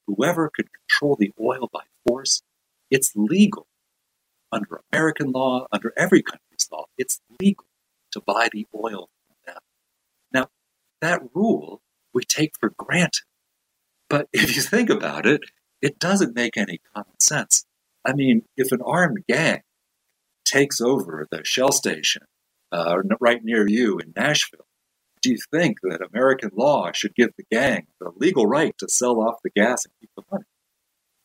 Whoever 0.07 0.49
could 0.55 0.69
control 0.73 1.17
the 1.19 1.33
oil 1.41 1.69
by 1.73 1.83
force, 2.07 2.43
it's 2.91 3.13
legal 3.15 3.67
under 4.53 4.81
American 4.93 5.33
law, 5.33 5.67
under 5.73 5.93
every 5.97 6.23
country's 6.23 6.69
law, 6.71 6.85
it's 6.97 7.21
legal 7.41 7.67
to 8.13 8.21
buy 8.21 8.49
the 8.53 8.67
oil 8.75 9.09
from 9.27 9.37
them. 9.47 9.63
Now, 10.33 10.49
that 11.01 11.23
rule 11.35 11.83
we 12.15 12.25
take 12.25 12.53
for 12.59 12.73
granted. 12.77 13.25
But 14.09 14.29
if 14.33 14.57
you 14.57 14.63
think 14.63 14.91
about 14.91 15.27
it, 15.27 15.43
it 15.83 15.99
doesn't 15.99 16.35
make 16.35 16.57
any 16.57 16.81
common 16.95 17.21
sense. 17.21 17.65
I 18.05 18.13
mean, 18.13 18.43
if 18.57 18.73
an 18.73 18.81
armed 18.85 19.25
gang 19.29 19.63
takes 20.45 20.81
over 20.81 21.27
the 21.31 21.45
Shell 21.45 21.73
station 21.73 22.23
uh, 22.73 22.99
right 23.21 23.43
near 23.43 23.69
you 23.69 23.99
in 23.99 24.13
Nashville, 24.17 24.67
do 25.23 25.31
you 25.31 25.39
think 25.51 25.79
that 25.83 26.07
American 26.13 26.51
law 26.55 26.93
should 26.93 27.15
give 27.15 27.31
the 27.37 27.45
gang 27.51 27.89
the 28.01 28.13
legal 28.17 28.47
right 28.47 28.75
to 28.79 28.89
sell 28.89 29.21
off 29.21 29.43
the 29.43 29.51
gas 29.51 29.85
and 29.85 29.93
keep 30.01 30.11
the 30.17 30.23
money? 30.31 30.45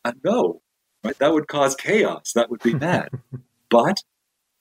Uh, 0.04 0.12
no, 0.24 0.60
right? 1.04 1.18
That 1.18 1.32
would 1.32 1.48
cause 1.48 1.74
chaos. 1.74 2.32
That 2.34 2.50
would 2.50 2.62
be 2.62 2.74
bad. 2.90 3.10
but 3.70 3.98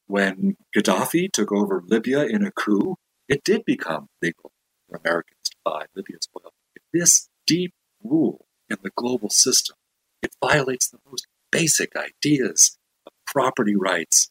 when 0.07 0.57
Gaddafi 0.75 1.31
took 1.31 1.51
over 1.51 1.83
Libya 1.85 2.25
in 2.25 2.45
a 2.45 2.51
coup, 2.51 2.97
it 3.29 3.43
did 3.43 3.63
become 3.65 4.09
legal 4.21 4.51
for 4.89 4.99
Americans 5.03 5.39
to 5.45 5.55
buy 5.63 5.85
Libya's 5.95 6.27
oil. 6.37 6.53
This 6.93 7.29
deep 7.47 7.73
rule 8.03 8.45
in 8.69 8.77
the 8.83 8.91
global 8.95 9.29
system, 9.29 9.77
it 10.21 10.35
violates 10.43 10.89
the 10.89 10.99
most 11.09 11.27
basic 11.51 11.95
ideas 11.95 12.77
of 13.05 13.13
property 13.25 13.75
rights 13.75 14.29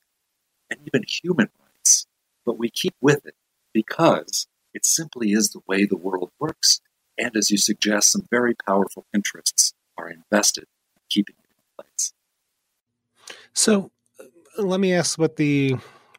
and 0.71 0.81
even 0.87 1.05
human 1.09 1.49
rights. 1.61 2.07
But 2.45 2.59
we 2.59 2.71
keep 2.71 2.95
with 3.01 3.25
it 3.27 3.35
because 3.73 4.47
it 4.75 4.85
simply 4.85 5.33
is 5.33 5.51
the 5.51 5.61
way 5.67 5.85
the 5.85 5.97
world 5.97 6.31
works. 6.39 6.81
And 7.19 7.37
as 7.37 7.51
you 7.51 7.59
suggest, 7.59 8.13
some 8.13 8.27
very 8.31 8.55
powerful 8.67 9.07
interests 9.15 9.73
are 9.99 10.11
invested 10.11 10.65
in 10.97 11.03
keeping 11.11 11.37
it. 11.39 11.50
So 13.55 13.91
uh, 14.19 14.63
let 14.63 14.81
me 14.81 14.93
ask 14.93 15.19
what 15.19 15.37
the 15.37 15.77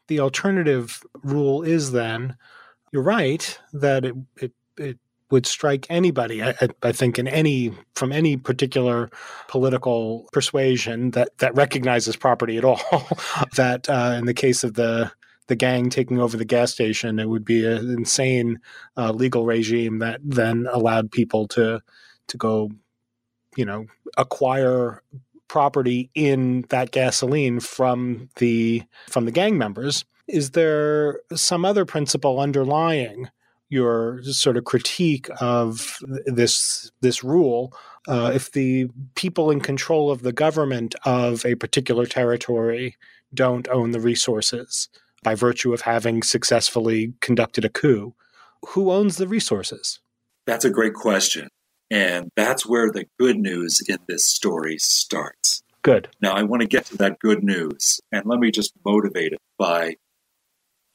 the 0.08 0.20
alternative 0.20 1.02
rule 1.24 1.64
is 1.64 1.92
then. 1.92 2.36
You're 2.92 3.04
right 3.04 3.58
that 3.72 4.04
it, 4.04 4.16
it, 4.38 4.52
it 4.78 5.00
would 5.32 5.46
strike 5.46 5.88
anybody, 5.90 6.44
I, 6.44 6.54
I, 6.84 6.92
think, 6.92 7.18
in 7.18 7.28
any 7.28 7.72
from 7.96 8.12
any 8.12 8.36
particular 8.36 9.10
political 9.48 10.28
persuasion 10.34 11.12
that 11.12 11.38
that 11.38 11.56
recognizes 11.56 12.16
property 12.16 12.58
at 12.58 12.66
all. 12.66 12.82
that 13.56 13.90
uh, 13.90 14.16
in 14.18 14.26
the 14.26 14.34
case 14.34 14.64
of 14.64 14.74
the 14.74 15.12
the 15.48 15.56
gang 15.56 15.90
taking 15.90 16.20
over 16.20 16.38
the 16.38 16.46
gas 16.46 16.72
station, 16.72 17.20
it 17.20 17.30
would 17.30 17.46
be 17.46 17.66
an 17.66 17.90
insane 17.90 18.60
uh, 18.98 19.12
legal 19.12 19.46
regime 19.46 20.00
that 20.00 20.20
then 20.24 20.68
allowed 20.72 21.12
people 21.12 21.48
to 21.50 21.82
to 22.28 22.38
go, 22.38 22.70
you 23.56 23.66
know, 23.66 23.86
acquire 24.18 25.02
property 25.52 26.10
in 26.16 26.64
that 26.70 26.92
gasoline 26.92 27.60
from 27.60 28.30
the 28.38 28.82
from 29.10 29.26
the 29.26 29.32
gang 29.32 29.58
members. 29.58 30.06
Is 30.30 30.52
there 30.52 31.20
some 31.36 31.66
other 31.66 31.84
principle 31.84 32.40
underlying 32.40 33.30
your 33.68 34.24
sort 34.24 34.56
of 34.56 34.64
critique 34.64 35.28
of 35.42 35.98
this 36.26 36.90
this 37.02 37.22
rule? 37.22 37.74
Uh, 38.08 38.32
if 38.34 38.54
the 38.54 38.88
people 39.16 39.52
in 39.52 39.60
control 39.60 40.10
of 40.10 40.22
the 40.22 40.32
government 40.32 40.96
of 41.04 41.46
a 41.46 41.56
particular 41.56 42.06
territory 42.06 42.96
don't 43.34 43.68
own 43.68 43.92
the 43.92 44.00
resources 44.00 44.88
by 45.22 45.36
virtue 45.36 45.74
of 45.74 45.82
having 45.82 46.24
successfully 46.24 47.14
conducted 47.20 47.66
a 47.66 47.70
coup, 47.70 48.16
who 48.70 48.90
owns 48.90 49.18
the 49.18 49.28
resources? 49.28 50.00
That's 50.46 50.64
a 50.64 50.70
great 50.70 50.94
question. 50.94 51.50
And 51.92 52.32
that's 52.38 52.66
where 52.66 52.90
the 52.90 53.06
good 53.20 53.38
news 53.38 53.82
in 53.86 53.98
this 54.08 54.26
story 54.26 54.78
starts. 54.80 55.62
Good. 55.82 56.08
Now, 56.22 56.32
I 56.32 56.44
want 56.44 56.62
to 56.62 56.68
get 56.68 56.86
to 56.86 56.98
that 56.98 57.20
good 57.20 57.44
news, 57.44 58.00
and 58.14 58.26
let 58.26 58.40
me 58.40 58.50
just 58.50 58.72
motivate 58.86 59.34
it 59.34 59.42
by 59.60 59.96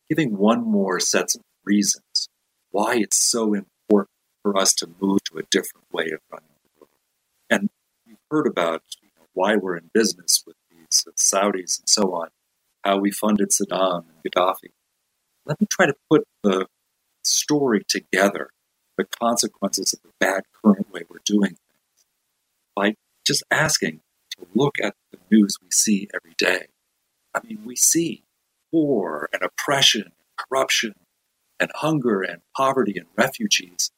giving 0.08 0.38
one 0.38 0.64
more 0.64 0.98
set 0.98 1.34
of 1.34 1.42
reasons 1.64 2.30
why 2.70 2.96
it's 2.96 3.18
so 3.18 3.52
important 3.52 4.10
for 4.42 4.56
us 4.56 4.72
to 4.74 4.88
move 4.98 5.18
to 5.24 5.38
a 5.38 5.42
different 5.50 5.86
way 5.92 6.06
of 6.12 6.20
running 6.32 6.48
the 6.62 6.80
world. 6.80 6.90
And 7.50 7.68
we've 8.06 8.16
heard 8.30 8.46
about 8.46 8.82
you 9.02 9.08
know, 9.18 9.26
why 9.34 9.56
we're 9.56 9.76
in 9.76 9.90
business 9.92 10.42
with 10.46 10.56
these 10.70 11.04
Saudis 11.20 11.78
and 11.78 11.88
so 11.88 12.14
on, 12.14 12.28
how 12.84 12.96
we 12.96 13.10
funded 13.10 13.50
Saddam 13.50 14.04
and 14.08 14.32
Gaddafi. 14.32 14.70
Let 15.44 15.60
me 15.60 15.66
try 15.70 15.86
to 15.86 15.94
put 16.08 16.24
the 16.42 16.68
story 17.22 17.82
together 17.86 18.48
the 18.96 19.04
consequences 19.04 19.92
of 19.92 20.00
the 20.02 20.12
bad 20.18 20.44
current 20.62 20.92
way 20.92 21.02
we're 21.08 21.18
doing 21.24 21.50
things 21.50 22.06
by 22.74 22.94
just 23.26 23.42
asking 23.50 24.00
to 24.30 24.46
look 24.54 24.76
at 24.82 24.94
the 25.12 25.18
news 25.30 25.56
we 25.62 25.68
see 25.70 26.08
every 26.14 26.34
day. 26.38 26.66
I 27.34 27.40
mean, 27.46 27.60
we 27.64 27.76
see 27.76 28.24
war 28.72 29.28
and 29.32 29.42
oppression 29.42 30.02
and 30.02 30.12
corruption 30.36 30.94
and 31.58 31.70
hunger 31.74 32.22
and 32.22 32.42
poverty 32.56 32.94
and 32.96 33.06
refugees. 33.16 33.90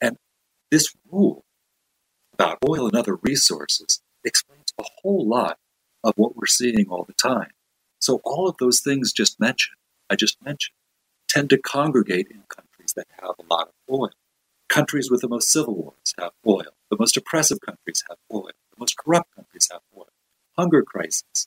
And 0.00 0.16
this 0.70 0.94
rule 1.10 1.44
about 2.32 2.58
oil 2.68 2.86
and 2.86 2.96
other 2.96 3.16
resources 3.16 4.02
explains 4.24 4.72
a 4.78 4.84
whole 5.02 5.26
lot 5.26 5.58
of 6.02 6.14
what 6.16 6.36
we're 6.36 6.46
seeing 6.46 6.86
all 6.88 7.04
the 7.04 7.14
time. 7.14 7.50
So 8.00 8.20
all 8.24 8.48
of 8.48 8.56
those 8.58 8.80
things 8.80 9.12
just 9.12 9.40
mentioned, 9.40 9.76
I 10.10 10.16
just 10.16 10.42
mentioned, 10.44 10.74
tend 11.28 11.50
to 11.50 11.58
congregate 11.58 12.28
in 12.30 12.42
countries 12.48 12.92
that 12.96 13.06
have 13.20 13.34
a 13.38 13.54
lot 13.54 13.68
of 13.68 13.74
oil. 13.94 14.10
Countries 14.74 15.08
with 15.08 15.20
the 15.20 15.28
most 15.28 15.52
civil 15.52 15.76
wars 15.76 16.14
have 16.18 16.32
oil. 16.44 16.74
The 16.90 16.96
most 16.98 17.16
oppressive 17.16 17.60
countries 17.60 18.02
have 18.08 18.18
oil. 18.32 18.50
The 18.72 18.80
most 18.80 18.96
corrupt 18.96 19.32
countries 19.36 19.68
have 19.70 19.82
oil. 19.96 20.08
Hunger 20.58 20.82
crisis, 20.82 21.46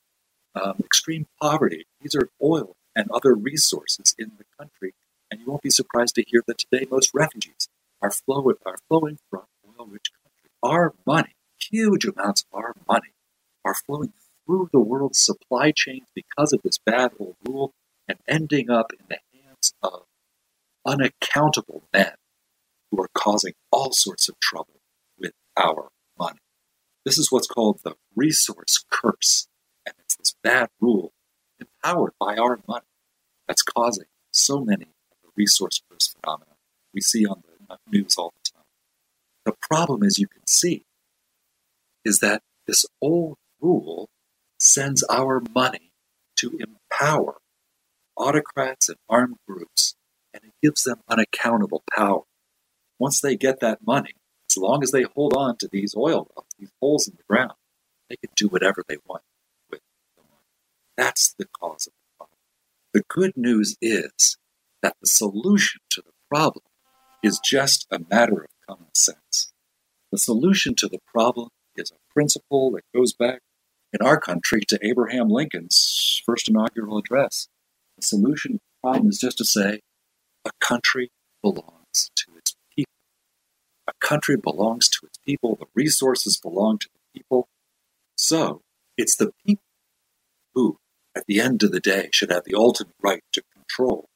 um, 0.56 0.76
extreme 0.80 1.28
poverty. 1.42 1.88
These 2.00 2.16
are 2.16 2.30
oil 2.42 2.78
and 2.96 3.12
other 3.12 3.34
resources 3.36 4.16
in 4.18 4.32
the 4.38 4.46
country. 4.58 4.94
And 5.30 5.42
you 5.42 5.46
won't 5.48 5.62
be 5.62 5.70
surprised 5.70 6.16
to 6.16 6.24
hear 6.26 6.42
that 6.48 6.58
today 6.58 6.88
most 6.90 7.12
refugees 7.14 7.68
are, 8.02 8.12
flow, 8.12 8.54
are 8.66 8.78
flowing 8.88 9.20
from 9.30 9.44
oil-rich 9.78 10.10
countries. 10.24 10.54
Our 10.64 10.94
money, 11.06 11.36
huge 11.58 12.06
amounts 12.06 12.46
of 12.50 12.58
our 12.58 12.76
money, 12.88 13.12
are 13.66 13.76
flowing 13.76 14.14
through 14.46 14.70
the 14.72 14.80
world's 14.80 15.20
supply 15.20 15.72
chains 15.72 16.08
because 16.16 16.54
of 16.54 16.62
this 16.62 16.78
bad 16.78 17.12
old 17.20 17.36
rule 17.46 17.74
and 18.08 18.20
ending 18.26 18.70
up 18.70 18.94
in 18.94 19.06
the 19.10 19.20
hands 19.38 19.74
of 19.84 20.04
unaccountable 20.86 21.84
men 21.94 22.14
who 22.92 23.02
are 23.02 23.10
causing 23.14 23.54
all 23.72 23.92
sorts 23.92 24.30
of 24.30 24.40
trouble 24.40 24.82
with 25.18 25.34
our 25.56 25.90
money. 26.18 26.40
This 27.06 27.18
is 27.18 27.32
what's 27.32 27.48
called 27.48 27.80
the 27.84 27.96
resource 28.16 28.84
curse. 28.90 29.48
And 29.86 29.96
it's 30.00 30.16
this 30.16 30.36
bad 30.44 30.70
rule 30.80 31.14
empowered 31.60 32.14
by 32.20 32.36
our 32.36 32.60
money 32.68 32.86
that's 33.48 33.64
causing 33.64 34.08
so 34.32 34.60
many 34.60 34.84
of 35.12 35.18
the 35.24 35.30
resource 35.36 35.82
curse 35.90 36.14
phenomena 36.14 36.52
we 36.94 37.02
see 37.02 37.26
on 37.26 37.44
the 37.70 37.78
news 37.90 38.16
all 38.18 38.34
the 38.36 38.52
time. 38.52 38.66
The 39.46 39.54
problem, 39.70 40.04
as 40.04 40.20
you 40.20 40.28
can 40.28 40.46
see, 40.46 40.86
is 42.04 42.20
that 42.20 42.42
this 42.66 42.86
old 43.02 43.38
rule 43.62 44.10
sends 44.60 45.04
our 45.04 45.42
money 45.54 45.92
to 46.38 46.58
empower 46.60 47.38
autocrats 48.18 48.90
and 48.90 48.98
armed 49.08 49.38
groups, 49.48 49.96
and 50.34 50.44
it 50.44 50.54
gives 50.62 50.84
them 50.84 51.00
unaccountable 51.08 51.84
power 51.96 52.24
once 53.00 53.22
they 53.22 53.36
get 53.36 53.60
that 53.60 53.86
money, 53.86 54.14
as 54.50 54.58
long 54.58 54.84
as 54.84 54.92
they 54.92 55.04
hold 55.04 55.36
on 55.36 55.58
to 55.58 55.68
these 55.72 55.96
oil 55.96 56.30
wells, 56.36 56.48
these 56.58 56.72
holes 56.82 57.08
in 57.08 57.16
the 57.16 57.24
ground, 57.28 57.54
they 58.10 58.16
can 58.16 58.30
do 58.36 58.48
whatever 58.48 58.84
they 58.88 58.98
want 59.06 59.24
with 59.70 59.82
the 60.16 60.24
money. 60.24 60.42
That's 60.96 61.34
the 61.38 61.46
cause 61.60 61.88
of 61.88 61.94
the 61.94 62.18
problem. 62.18 62.38
The 62.94 63.04
good 63.08 63.34
news 63.36 63.78
is 63.82 64.38
that 64.82 64.96
the 65.02 65.08
solution 65.08 65.82
to 65.92 66.02
the 66.02 66.14
problem 66.30 66.66
is 67.24 67.40
just 67.44 67.88
a 67.92 68.00
matter 68.10 68.44
of 68.44 68.48
common 68.68 68.96
sense. 68.96 69.52
The 70.12 70.18
solution 70.18 70.76
to 70.76 70.88
the 70.88 71.00
problem 71.06 71.50
is 71.76 71.92
a 71.92 72.14
principle 72.14 72.72
that 72.72 72.84
goes 72.96 73.14
back 73.14 73.42
in 73.94 74.06
our 74.06 74.20
country 74.20 74.62
to 74.68 74.80
Abraham 74.82 75.30
Lincoln's 75.30 76.22
first 76.26 76.50
inaugural 76.50 76.98
address. 76.98 77.48
The 77.98 78.06
solution 78.06 78.54
to 78.54 78.58
the 78.58 78.90
problem 78.90 79.10
is 79.10 79.20
just 79.20 79.38
to 79.40 79.46
say 79.46 79.82
a 80.46 80.52
country 80.62 81.12
belongs 81.42 82.12
to 82.16 82.37
a 83.88 83.94
country 84.02 84.36
belongs 84.38 84.90
to 84.90 85.06
its 85.06 85.18
people, 85.26 85.56
the 85.56 85.68
resources 85.74 86.38
belong 86.38 86.78
to 86.80 86.90
the 86.94 87.20
people. 87.20 87.48
So 88.16 88.62
it's 88.98 89.16
the 89.16 89.32
people 89.46 89.64
who, 90.54 90.78
at 91.16 91.26
the 91.28 91.40
end 91.40 91.64
of 91.64 91.72
the 91.72 91.80
day, 91.80 92.10
should 92.12 92.32
have 92.32 92.44
the 92.46 92.56
ultimate 92.56 92.96
right 93.02 93.24
to 93.34 93.44
control 93.54 94.10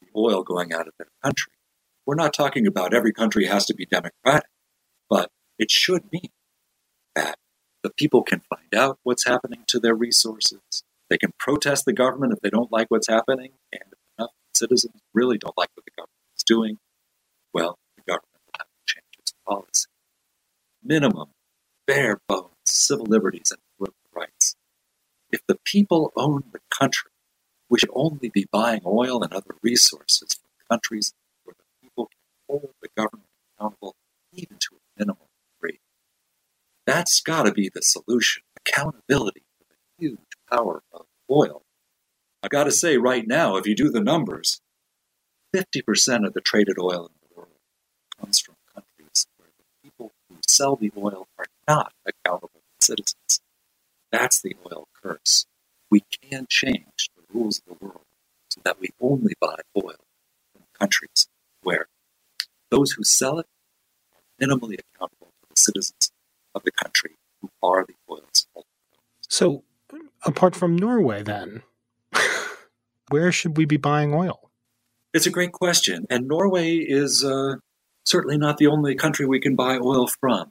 the 0.00 0.08
oil 0.16 0.42
going 0.42 0.72
out 0.72 0.86
of 0.86 0.94
their 0.98 1.08
country. 1.22 1.52
We're 2.04 2.14
not 2.14 2.34
talking 2.34 2.66
about 2.66 2.94
every 2.94 3.12
country 3.12 3.46
has 3.46 3.66
to 3.66 3.74
be 3.74 3.86
democratic, 3.86 4.50
but 5.10 5.30
it 5.58 5.70
should 5.70 6.04
mean 6.12 6.30
that 7.14 7.36
the 7.82 7.90
people 7.90 8.22
can 8.22 8.40
find 8.40 8.74
out 8.74 8.98
what's 9.02 9.26
happening 9.26 9.64
to 9.68 9.80
their 9.80 9.94
resources. 9.94 10.60
They 11.08 11.18
can 11.18 11.32
protest 11.38 11.84
the 11.84 11.92
government 11.92 12.32
if 12.32 12.40
they 12.40 12.50
don't 12.50 12.70
like 12.70 12.88
what's 12.90 13.08
happening, 13.08 13.52
and 13.72 13.82
if 13.92 13.98
enough 14.18 14.30
citizens 14.54 15.00
really 15.14 15.38
don't 15.38 15.56
like 15.56 15.70
what 15.74 15.84
the 15.84 15.92
government 15.96 16.12
is 16.36 16.42
doing, 16.44 16.78
well, 17.52 17.78
policy. 19.46 19.88
Minimum, 20.82 21.30
bare 21.86 22.20
bones 22.28 22.50
civil 22.64 23.06
liberties 23.06 23.50
and 23.50 23.60
political 23.76 24.10
rights. 24.14 24.56
If 25.30 25.40
the 25.46 25.58
people 25.64 26.12
own 26.16 26.44
the 26.52 26.60
country, 26.70 27.10
we 27.68 27.78
should 27.78 27.90
only 27.94 28.28
be 28.28 28.46
buying 28.50 28.82
oil 28.84 29.22
and 29.22 29.32
other 29.32 29.56
resources 29.62 30.34
from 30.34 30.50
countries 30.70 31.12
where 31.44 31.54
the 31.58 31.64
people 31.82 32.06
can 32.06 32.18
hold 32.48 32.74
the 32.80 32.88
government 32.96 33.28
accountable 33.58 33.96
even 34.32 34.56
to 34.58 34.76
a 34.76 34.98
minimal 34.98 35.28
degree. 35.54 35.80
That's 36.86 37.20
got 37.20 37.44
to 37.44 37.52
be 37.52 37.70
the 37.72 37.82
solution 37.82 38.42
accountability 38.56 39.44
for 39.58 39.64
the 39.68 40.04
huge 40.04 40.18
power 40.50 40.82
of 40.92 41.06
oil. 41.30 41.62
I've 42.42 42.50
got 42.50 42.64
to 42.64 42.72
say, 42.72 42.96
right 42.96 43.26
now, 43.26 43.56
if 43.56 43.66
you 43.66 43.74
do 43.74 43.90
the 43.90 44.00
numbers, 44.00 44.60
50% 45.54 46.26
of 46.26 46.34
the 46.34 46.40
traded 46.40 46.78
oil 46.78 47.06
in 47.06 47.14
the 47.22 47.34
world 47.34 47.50
comes 48.20 48.38
from 48.38 48.54
countries 48.72 49.26
where 49.36 49.48
the 49.56 49.64
people 49.82 50.12
who 50.28 50.36
sell 50.56 50.76
the 50.76 50.92
oil 50.96 51.28
are 51.38 51.46
not 51.68 51.92
accountable 52.06 52.62
to 52.80 52.86
citizens. 52.86 53.40
That's 54.10 54.40
the 54.40 54.56
oil 54.66 54.88
curse. 55.02 55.46
We 55.90 56.02
can 56.22 56.46
change 56.48 57.10
the 57.16 57.22
rules 57.32 57.60
of 57.60 57.78
the 57.78 57.84
world 57.84 58.04
so 58.48 58.60
that 58.64 58.80
we 58.80 58.88
only 59.00 59.34
buy 59.40 59.56
oil 59.76 59.96
from 60.52 60.62
countries 60.78 61.28
where 61.62 61.86
those 62.70 62.92
who 62.92 63.04
sell 63.04 63.38
it 63.38 63.46
are 64.14 64.46
minimally 64.46 64.78
accountable 64.78 65.28
to 65.42 65.48
the 65.50 65.56
citizens 65.56 66.10
of 66.54 66.62
the 66.64 66.72
country 66.72 67.12
who 67.40 67.50
are 67.62 67.84
the 67.84 67.94
oil's 68.10 68.46
So, 69.28 69.62
apart 70.24 70.56
from 70.56 70.76
Norway, 70.76 71.22
then, 71.22 71.62
where 73.10 73.30
should 73.30 73.56
we 73.56 73.64
be 73.64 73.76
buying 73.76 74.14
oil? 74.14 74.50
It's 75.12 75.26
a 75.26 75.30
great 75.30 75.52
question. 75.52 76.06
And 76.10 76.26
Norway 76.26 76.76
is 76.76 77.24
uh, 77.24 77.56
certainly 78.06 78.38
not 78.38 78.56
the 78.56 78.68
only 78.68 78.94
country 78.94 79.26
we 79.26 79.40
can 79.40 79.54
buy 79.54 79.76
oil 79.76 80.06
from. 80.06 80.50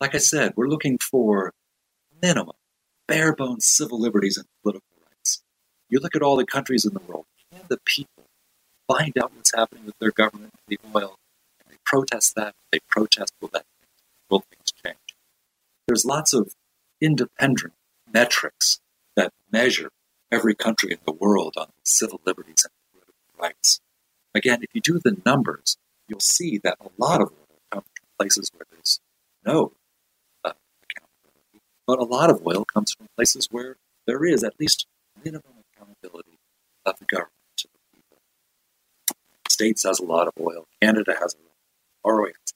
Like 0.00 0.14
I 0.14 0.18
said, 0.18 0.52
we're 0.56 0.68
looking 0.68 0.98
for 0.98 1.52
minimum, 2.22 2.56
bare 3.08 3.34
bones 3.34 3.64
civil 3.64 4.00
liberties 4.00 4.36
and 4.36 4.46
political 4.62 4.86
rights. 5.04 5.42
You 5.88 5.98
look 6.00 6.14
at 6.14 6.22
all 6.22 6.36
the 6.36 6.46
countries 6.46 6.84
in 6.84 6.94
the 6.94 7.00
world, 7.00 7.26
can 7.50 7.62
the 7.68 7.78
people 7.84 8.24
find 8.86 9.16
out 9.18 9.32
what's 9.34 9.54
happening 9.54 9.86
with 9.86 9.98
their 9.98 10.10
government, 10.10 10.52
and 10.68 10.78
the 10.78 10.98
oil, 10.98 11.16
and 11.58 11.72
they 11.72 11.78
protest 11.84 12.34
that? 12.36 12.54
They 12.70 12.80
protest, 12.88 13.32
will 13.40 13.50
that 13.52 13.64
will 14.30 14.44
things 14.50 14.72
change? 14.84 14.96
There's 15.86 16.04
lots 16.04 16.32
of 16.32 16.54
independent 17.00 17.72
metrics 18.12 18.80
that 19.16 19.32
measure 19.50 19.90
every 20.30 20.54
country 20.54 20.92
in 20.92 20.98
the 21.04 21.12
world 21.12 21.54
on 21.56 21.68
civil 21.84 22.20
liberties 22.24 22.64
and 22.64 22.72
political 22.92 23.14
rights. 23.38 23.80
Again, 24.34 24.60
if 24.62 24.70
you 24.72 24.80
do 24.80 25.00
the 25.02 25.16
numbers, 25.26 25.76
you'll 26.10 26.20
see 26.20 26.58
that 26.64 26.76
a 26.80 26.88
lot 26.98 27.22
of 27.22 27.28
oil 27.30 27.58
comes 27.70 27.86
from 27.96 28.08
places 28.18 28.50
where 28.52 28.66
there's 28.70 29.00
no 29.46 29.72
uh, 30.44 30.52
accountability, 30.82 31.62
but 31.86 31.98
a 31.98 32.04
lot 32.04 32.28
of 32.28 32.46
oil 32.46 32.64
comes 32.64 32.92
from 32.92 33.06
places 33.16 33.48
where 33.50 33.76
there 34.06 34.24
is 34.24 34.44
at 34.44 34.58
least 34.58 34.86
minimum 35.24 35.64
accountability 35.74 36.38
of 36.84 36.98
the 36.98 37.04
government 37.06 37.32
to 37.56 37.68
the 37.68 37.96
people. 37.96 38.18
States 39.48 39.84
has 39.84 40.00
a 40.00 40.04
lot 40.04 40.26
of 40.26 40.34
oil. 40.40 40.66
Canada 40.82 41.12
has 41.20 41.34
a 41.34 41.38
lot. 41.38 41.54
Norway 42.04 42.30
has 42.30 42.52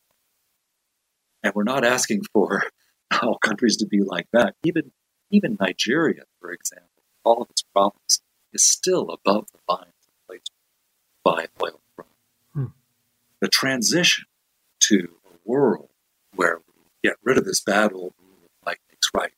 and 1.44 1.54
we're 1.54 1.62
not 1.62 1.84
asking 1.84 2.22
for 2.32 2.64
all 3.22 3.38
countries 3.38 3.76
to 3.76 3.86
be 3.86 4.00
like 4.02 4.26
that. 4.32 4.54
Even 4.64 4.90
even 5.30 5.56
Nigeria, 5.60 6.22
for 6.40 6.50
example, 6.50 6.88
all 7.24 7.42
of 7.42 7.50
its 7.50 7.62
problems 7.62 8.20
is 8.52 8.64
still 8.64 9.10
above 9.10 9.46
the 9.52 9.58
line 9.72 9.86
of 9.88 10.26
place 10.26 10.42
by 11.24 11.46
oil 11.62 11.80
from. 11.94 12.06
Hmm. 12.52 12.66
The 13.44 13.50
transition 13.50 14.24
to 14.84 15.16
a 15.26 15.36
world 15.44 15.90
where 16.34 16.60
we 16.66 16.72
get 17.02 17.16
rid 17.22 17.36
of 17.36 17.44
this 17.44 17.60
bad 17.60 17.92
old 17.92 18.14
rule 18.18 18.38
of 18.42 18.50
might 18.64 18.78
makes 18.90 19.10
right 19.12 19.32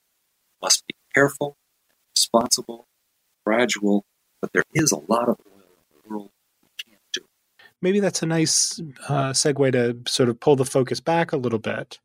must 0.62 0.86
be 0.86 0.94
careful, 1.12 1.56
responsible, 2.14 2.86
gradual, 3.44 4.04
but 4.40 4.52
there 4.52 4.62
is 4.74 4.92
a 4.92 5.00
lot 5.12 5.28
of 5.28 5.40
oil 5.44 5.56
in 5.56 5.88
the 5.90 6.08
world. 6.08 6.30
Maybe 7.82 7.98
that's 7.98 8.22
a 8.22 8.26
nice 8.26 8.80
uh, 9.08 9.30
segue 9.30 9.72
to 9.72 9.98
sort 10.08 10.28
of 10.28 10.38
pull 10.38 10.54
the 10.54 10.64
focus 10.64 11.00
back 11.00 11.32
a 11.32 11.36
little 11.36 11.58
bit. 11.58 11.98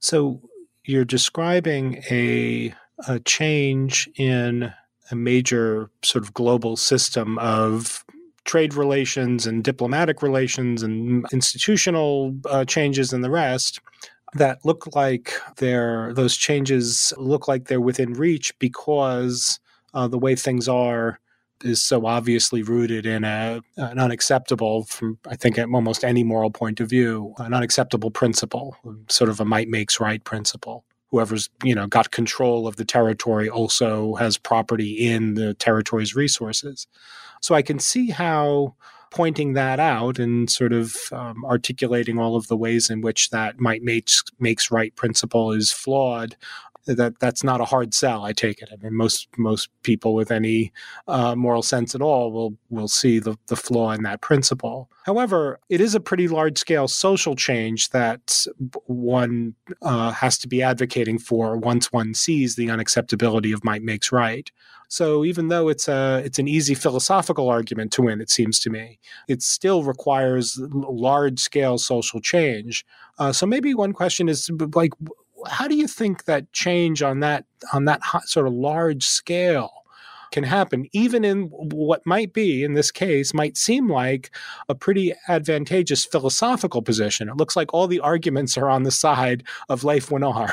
So 0.00 0.40
you're 0.82 1.04
describing 1.04 2.02
a, 2.10 2.74
a 3.06 3.20
change 3.20 4.10
in 4.16 4.72
a 5.12 5.14
major 5.14 5.88
sort 6.02 6.24
of 6.24 6.34
global 6.34 6.76
system 6.76 7.38
of 7.38 8.03
trade 8.44 8.74
relations 8.74 9.46
and 9.46 9.64
diplomatic 9.64 10.22
relations 10.22 10.82
and 10.82 11.26
institutional 11.32 12.36
uh, 12.50 12.64
changes 12.64 13.12
and 13.12 13.24
the 13.24 13.30
rest 13.30 13.80
that 14.34 14.58
look 14.64 14.94
like 14.94 15.32
they're 15.56 16.12
those 16.14 16.36
changes 16.36 17.12
look 17.16 17.46
like 17.48 17.66
they're 17.66 17.80
within 17.80 18.12
reach 18.12 18.56
because 18.58 19.60
uh, 19.94 20.08
the 20.08 20.18
way 20.18 20.34
things 20.34 20.68
are 20.68 21.20
is 21.62 21.82
so 21.82 22.04
obviously 22.04 22.62
rooted 22.62 23.06
in 23.06 23.24
a, 23.24 23.60
an 23.76 23.98
unacceptable, 23.98 24.84
from 24.84 25.18
I 25.28 25.36
think 25.36 25.56
at 25.56 25.68
almost 25.72 26.04
any 26.04 26.22
moral 26.22 26.50
point 26.50 26.80
of 26.80 26.90
view, 26.90 27.32
an 27.38 27.54
unacceptable 27.54 28.10
principle, 28.10 28.76
sort 29.08 29.30
of 29.30 29.40
a 29.40 29.44
might 29.44 29.68
makes 29.68 29.98
right 29.98 30.22
principle 30.22 30.84
whoever's 31.14 31.48
you 31.62 31.76
know 31.76 31.86
got 31.86 32.10
control 32.10 32.66
of 32.66 32.74
the 32.74 32.84
territory 32.84 33.48
also 33.48 34.16
has 34.16 34.36
property 34.36 35.06
in 35.06 35.34
the 35.34 35.54
territory's 35.54 36.16
resources. 36.16 36.88
So 37.40 37.54
I 37.54 37.62
can 37.62 37.78
see 37.78 38.10
how 38.10 38.74
pointing 39.12 39.52
that 39.52 39.78
out 39.78 40.18
and 40.18 40.50
sort 40.50 40.72
of 40.72 40.96
um, 41.12 41.44
articulating 41.44 42.18
all 42.18 42.34
of 42.34 42.48
the 42.48 42.56
ways 42.56 42.90
in 42.90 43.00
which 43.00 43.30
that 43.30 43.60
might 43.60 43.80
makes 43.82 44.24
makes 44.40 44.72
right 44.72 44.94
principle 44.96 45.52
is 45.52 45.70
flawed 45.70 46.34
that 46.86 47.18
that's 47.18 47.42
not 47.42 47.60
a 47.60 47.64
hard 47.64 47.94
sell. 47.94 48.24
I 48.24 48.32
take 48.32 48.60
it. 48.60 48.68
I 48.72 48.76
mean, 48.82 48.94
most 48.94 49.28
most 49.36 49.68
people 49.82 50.14
with 50.14 50.30
any 50.30 50.72
uh, 51.08 51.34
moral 51.34 51.62
sense 51.62 51.94
at 51.94 52.02
all 52.02 52.32
will 52.32 52.56
will 52.70 52.88
see 52.88 53.18
the 53.18 53.36
the 53.46 53.56
flaw 53.56 53.92
in 53.92 54.02
that 54.02 54.20
principle. 54.20 54.90
However, 55.04 55.58
it 55.68 55.80
is 55.80 55.94
a 55.94 56.00
pretty 56.00 56.28
large 56.28 56.58
scale 56.58 56.88
social 56.88 57.36
change 57.36 57.90
that 57.90 58.46
one 58.86 59.54
uh, 59.82 60.12
has 60.12 60.38
to 60.38 60.48
be 60.48 60.62
advocating 60.62 61.18
for 61.18 61.56
once 61.56 61.92
one 61.92 62.14
sees 62.14 62.56
the 62.56 62.68
unacceptability 62.68 63.52
of 63.52 63.64
might 63.64 63.82
makes 63.82 64.12
right. 64.12 64.50
So 64.88 65.24
even 65.24 65.48
though 65.48 65.68
it's 65.68 65.88
a 65.88 66.22
it's 66.24 66.38
an 66.38 66.46
easy 66.46 66.74
philosophical 66.74 67.48
argument 67.48 67.92
to 67.92 68.02
win, 68.02 68.20
it 68.20 68.30
seems 68.30 68.58
to 68.60 68.70
me, 68.70 68.98
it 69.28 69.42
still 69.42 69.82
requires 69.82 70.58
large 70.60 71.40
scale 71.40 71.78
social 71.78 72.20
change. 72.20 72.84
Uh, 73.18 73.32
so 73.32 73.46
maybe 73.46 73.74
one 73.74 73.92
question 73.92 74.28
is 74.28 74.50
like, 74.74 74.92
how 75.48 75.68
do 75.68 75.76
you 75.76 75.86
think 75.86 76.24
that 76.24 76.52
change 76.52 77.02
on 77.02 77.20
that 77.20 77.44
on 77.72 77.84
that 77.84 78.00
sort 78.24 78.46
of 78.46 78.52
large 78.52 79.04
scale 79.04 79.83
can 80.34 80.44
happen, 80.44 80.88
even 80.92 81.24
in 81.24 81.44
what 81.44 82.04
might 82.04 82.32
be, 82.32 82.64
in 82.64 82.74
this 82.74 82.90
case, 82.90 83.32
might 83.32 83.56
seem 83.56 83.88
like 83.88 84.34
a 84.68 84.74
pretty 84.74 85.14
advantageous 85.28 86.04
philosophical 86.04 86.82
position. 86.82 87.28
It 87.28 87.36
looks 87.36 87.54
like 87.54 87.72
all 87.72 87.86
the 87.86 88.00
arguments 88.00 88.58
are 88.58 88.68
on 88.68 88.82
the 88.82 88.90
side 88.90 89.44
of 89.68 89.84
Leif 89.84 90.08
Wenar. 90.08 90.52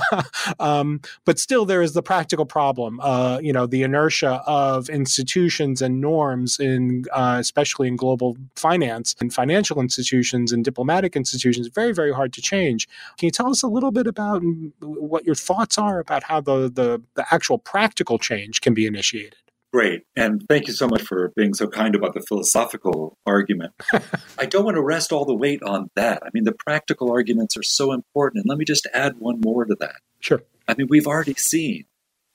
um, 0.60 1.00
but 1.24 1.38
still, 1.38 1.64
there 1.64 1.80
is 1.80 1.94
the 1.94 2.02
practical 2.02 2.44
problem, 2.44 3.00
uh, 3.00 3.38
you 3.42 3.50
know, 3.50 3.66
the 3.66 3.82
inertia 3.82 4.42
of 4.46 4.90
institutions 4.90 5.80
and 5.80 6.02
norms, 6.02 6.60
in 6.60 7.06
uh, 7.12 7.38
especially 7.40 7.88
in 7.88 7.96
global 7.96 8.36
finance 8.56 9.16
and 9.20 9.32
financial 9.32 9.80
institutions 9.80 10.52
and 10.52 10.66
diplomatic 10.66 11.16
institutions, 11.16 11.68
very, 11.68 11.94
very 11.94 12.12
hard 12.12 12.34
to 12.34 12.42
change. 12.42 12.86
Can 13.16 13.28
you 13.28 13.30
tell 13.30 13.50
us 13.50 13.62
a 13.62 13.68
little 13.68 13.90
bit 13.90 14.06
about 14.06 14.42
what 14.80 15.24
your 15.24 15.34
thoughts 15.34 15.78
are 15.78 15.98
about 15.98 16.24
how 16.24 16.42
the, 16.42 16.68
the, 16.68 17.00
the 17.14 17.24
actual 17.32 17.56
practical 17.56 18.18
change 18.18 18.60
can 18.60 18.74
be 18.74 18.84
initiated? 18.84 19.13
Appreciated. 19.14 19.38
Great. 19.72 20.02
And 20.14 20.44
thank 20.48 20.68
you 20.68 20.72
so 20.72 20.86
much 20.86 21.02
for 21.02 21.32
being 21.34 21.52
so 21.52 21.66
kind 21.66 21.96
about 21.96 22.14
the 22.14 22.20
philosophical 22.20 23.18
argument. 23.26 23.72
I 24.38 24.46
don't 24.46 24.64
want 24.64 24.76
to 24.76 24.82
rest 24.82 25.12
all 25.12 25.24
the 25.24 25.34
weight 25.34 25.62
on 25.64 25.90
that. 25.96 26.22
I 26.24 26.28
mean, 26.32 26.44
the 26.44 26.54
practical 26.64 27.10
arguments 27.10 27.56
are 27.56 27.62
so 27.64 27.92
important. 27.92 28.44
And 28.44 28.48
let 28.48 28.58
me 28.58 28.64
just 28.64 28.86
add 28.94 29.14
one 29.18 29.40
more 29.40 29.64
to 29.64 29.74
that. 29.80 29.96
Sure. 30.20 30.42
I 30.68 30.74
mean, 30.74 30.86
we've 30.88 31.08
already 31.08 31.34
seen 31.34 31.86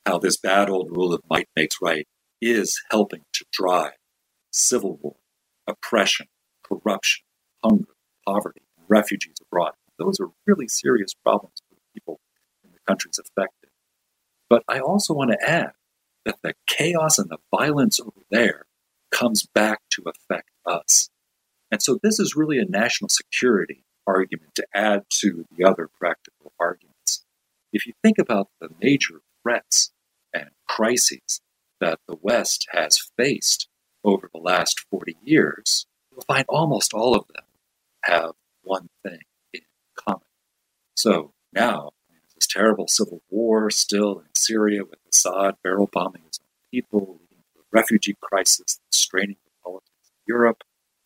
how 0.05 0.19
this 0.19 0.35
bad 0.35 0.69
old 0.69 0.89
rule 0.91 1.13
of 1.13 1.21
might 1.29 1.47
makes 1.55 1.77
right 1.81 2.07
is 2.41 2.81
helping 2.91 3.21
to 3.33 3.45
drive 3.53 3.93
civil 4.51 4.97
war, 5.01 5.15
oppression, 5.65 6.27
corruption, 6.63 7.23
hunger, 7.63 7.95
poverty, 8.27 8.63
and 8.77 8.85
refugees 8.89 9.35
abroad. 9.41 9.71
Those 9.97 10.19
are 10.19 10.29
really 10.45 10.67
serious 10.67 11.13
problems 11.13 11.61
for 11.69 11.75
the 11.75 11.81
people 11.93 12.19
in 12.65 12.71
the 12.71 12.79
countries 12.85 13.17
affected. 13.17 13.69
But 14.49 14.63
I 14.67 14.79
also 14.79 15.13
want 15.13 15.31
to 15.31 15.49
add 15.49 15.71
that 16.29 16.37
the 16.43 16.53
chaos 16.67 17.17
and 17.17 17.27
the 17.29 17.39
violence 17.49 17.99
over 17.99 18.21
there 18.29 18.65
comes 19.11 19.47
back 19.55 19.79
to 19.89 20.03
affect 20.05 20.51
us. 20.63 21.09
And 21.71 21.81
so 21.81 21.97
this 22.01 22.19
is 22.19 22.35
really 22.35 22.59
a 22.59 22.65
national 22.65 23.09
security 23.09 23.83
argument 24.05 24.53
to 24.55 24.67
add 24.71 25.05
to 25.21 25.45
the 25.57 25.67
other 25.67 25.89
practical 25.99 26.53
arguments. 26.59 27.25
If 27.73 27.87
you 27.87 27.93
think 28.03 28.19
about 28.19 28.49
the 28.61 28.69
major 28.79 29.21
threats 29.41 29.91
and 30.31 30.49
crises 30.67 31.41
that 31.79 31.99
the 32.07 32.17
West 32.21 32.67
has 32.73 32.99
faced 33.17 33.67
over 34.03 34.29
the 34.31 34.39
last 34.39 34.85
40 34.91 35.17
years, 35.23 35.87
you'll 36.11 36.21
find 36.21 36.45
almost 36.47 36.93
all 36.93 37.15
of 37.15 37.25
them 37.33 37.45
have 38.03 38.33
one 38.61 38.89
thing 39.03 39.21
in 39.51 39.61
common. 39.95 40.21
So 40.95 41.33
now 41.53 41.91
this 42.39 42.47
terrible 42.47 42.87
civil 42.87 43.21
war 43.29 43.69
still 43.69 44.19
in 44.19 44.27
Syria 44.33 44.83
with 44.83 44.99
Assad 45.11 45.55
barrel 45.61 45.89
bombing 45.91 46.21
his 46.25 46.39
own 46.39 46.47
people, 46.71 47.19
leading 47.19 47.43
to 47.53 47.59
a 47.59 47.63
refugee 47.71 48.15
crisis 48.21 48.79
straining 48.91 49.35
the 49.43 49.51
politics 49.63 50.09
of 50.09 50.21
Europe. 50.25 50.63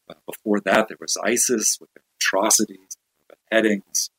Uh, 0.07 0.13
before 0.27 0.59
that, 0.59 0.89
there 0.89 0.97
was 0.99 1.17
ISIS 1.23 1.79
with 1.81 1.89
their 1.95 2.03
atrocities, 2.19 2.97
beheadings. 3.49 4.11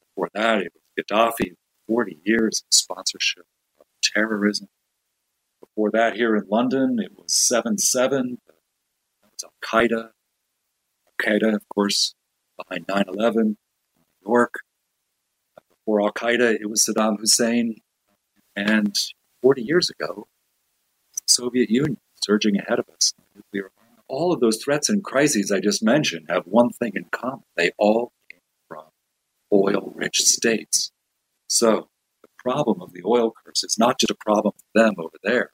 Before 0.00 0.30
that, 0.32 0.58
it 0.62 0.72
was 0.74 0.82
Gaddafi, 0.98 1.56
40 1.86 2.18
years 2.24 2.62
of 2.66 2.74
sponsorship 2.74 3.44
of 3.78 3.86
terrorism. 4.02 4.68
Before 5.60 5.90
that, 5.90 6.16
here 6.16 6.34
in 6.36 6.46
London, 6.48 6.98
it 7.00 7.12
was 7.18 7.34
7 7.34 7.76
7. 7.76 8.38
That 8.46 9.30
was 9.30 9.44
Al 9.44 9.52
Qaeda. 9.62 10.10
Al 11.04 11.14
Qaeda, 11.22 11.54
of 11.54 11.68
course, 11.68 12.14
behind 12.56 12.86
9 12.88 13.04
11. 13.08 13.44
New 13.44 14.32
York. 14.32 14.60
Before 15.84 16.02
Al 16.02 16.12
Qaeda, 16.12 16.54
it 16.60 16.68
was 16.68 16.84
Saddam 16.84 17.18
Hussein. 17.18 17.76
And 18.54 18.94
40 19.42 19.62
years 19.62 19.90
ago, 19.90 20.28
Soviet 21.26 21.70
Union 21.70 21.98
surging 22.22 22.58
ahead 22.58 22.78
of 22.78 22.88
us. 22.94 23.14
All 24.08 24.32
of 24.32 24.40
those 24.40 24.62
threats 24.62 24.88
and 24.88 25.02
crises 25.02 25.52
I 25.52 25.60
just 25.60 25.82
mentioned 25.82 26.26
have 26.28 26.44
one 26.44 26.70
thing 26.70 26.92
in 26.96 27.04
common 27.12 27.44
they 27.56 27.70
all 27.78 28.12
came 28.30 28.40
from 28.68 28.84
oil 29.52 29.92
rich 29.94 30.18
states. 30.18 30.90
So 31.48 31.88
the 32.22 32.28
problem 32.38 32.82
of 32.82 32.92
the 32.92 33.02
oil 33.06 33.32
curse 33.44 33.64
is 33.64 33.76
not 33.78 33.98
just 34.00 34.10
a 34.10 34.14
problem 34.14 34.54
for 34.56 34.82
them 34.82 34.94
over 34.98 35.16
there. 35.22 35.50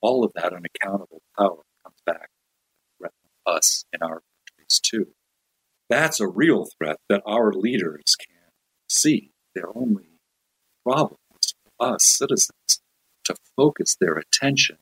All 0.00 0.24
of 0.24 0.32
that 0.34 0.52
unaccountable 0.52 1.20
power 1.38 1.62
comes 1.84 1.98
back 2.06 2.30
to 3.02 3.10
us 3.46 3.84
in 3.92 4.02
our 4.02 4.22
countries 4.48 4.80
too. 4.82 5.08
That's 5.88 6.20
a 6.20 6.28
real 6.28 6.66
threat 6.78 6.98
that 7.08 7.22
our 7.26 7.52
leaders 7.52 8.16
can 8.16 8.52
see. 8.88 9.29
Their 9.54 9.76
only 9.76 10.06
problem 10.84 11.18
is 11.40 11.54
for 11.64 11.94
us 11.94 12.06
citizens 12.06 12.80
to 13.24 13.34
focus 13.56 13.96
their 14.00 14.14
attention 14.14 14.78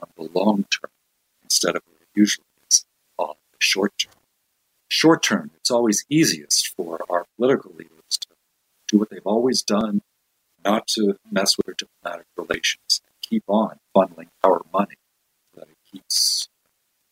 on 0.00 0.08
the 0.16 0.28
long 0.34 0.64
term 0.64 0.90
instead 1.42 1.76
of 1.76 1.82
what 1.86 2.02
it 2.02 2.08
usually 2.14 2.44
is 2.70 2.84
on 3.16 3.34
the 3.52 3.58
short 3.58 3.92
term. 3.98 4.12
Short 4.88 5.22
term, 5.22 5.50
it's 5.56 5.70
always 5.70 6.04
easiest 6.08 6.74
for 6.74 7.00
our 7.10 7.26
political 7.36 7.72
leaders 7.72 8.18
to 8.20 8.28
do 8.88 8.98
what 8.98 9.10
they've 9.10 9.20
always 9.24 9.62
done, 9.62 10.02
not 10.64 10.86
to 10.88 11.16
mess 11.30 11.56
with 11.56 11.66
their 11.66 11.74
diplomatic 11.78 12.26
relations, 12.36 13.00
and 13.06 13.14
keep 13.20 13.44
on 13.48 13.78
funneling 13.94 14.28
our 14.42 14.62
money 14.72 14.96
so 15.54 15.60
that 15.60 15.68
it 15.68 15.76
keeps 15.90 16.48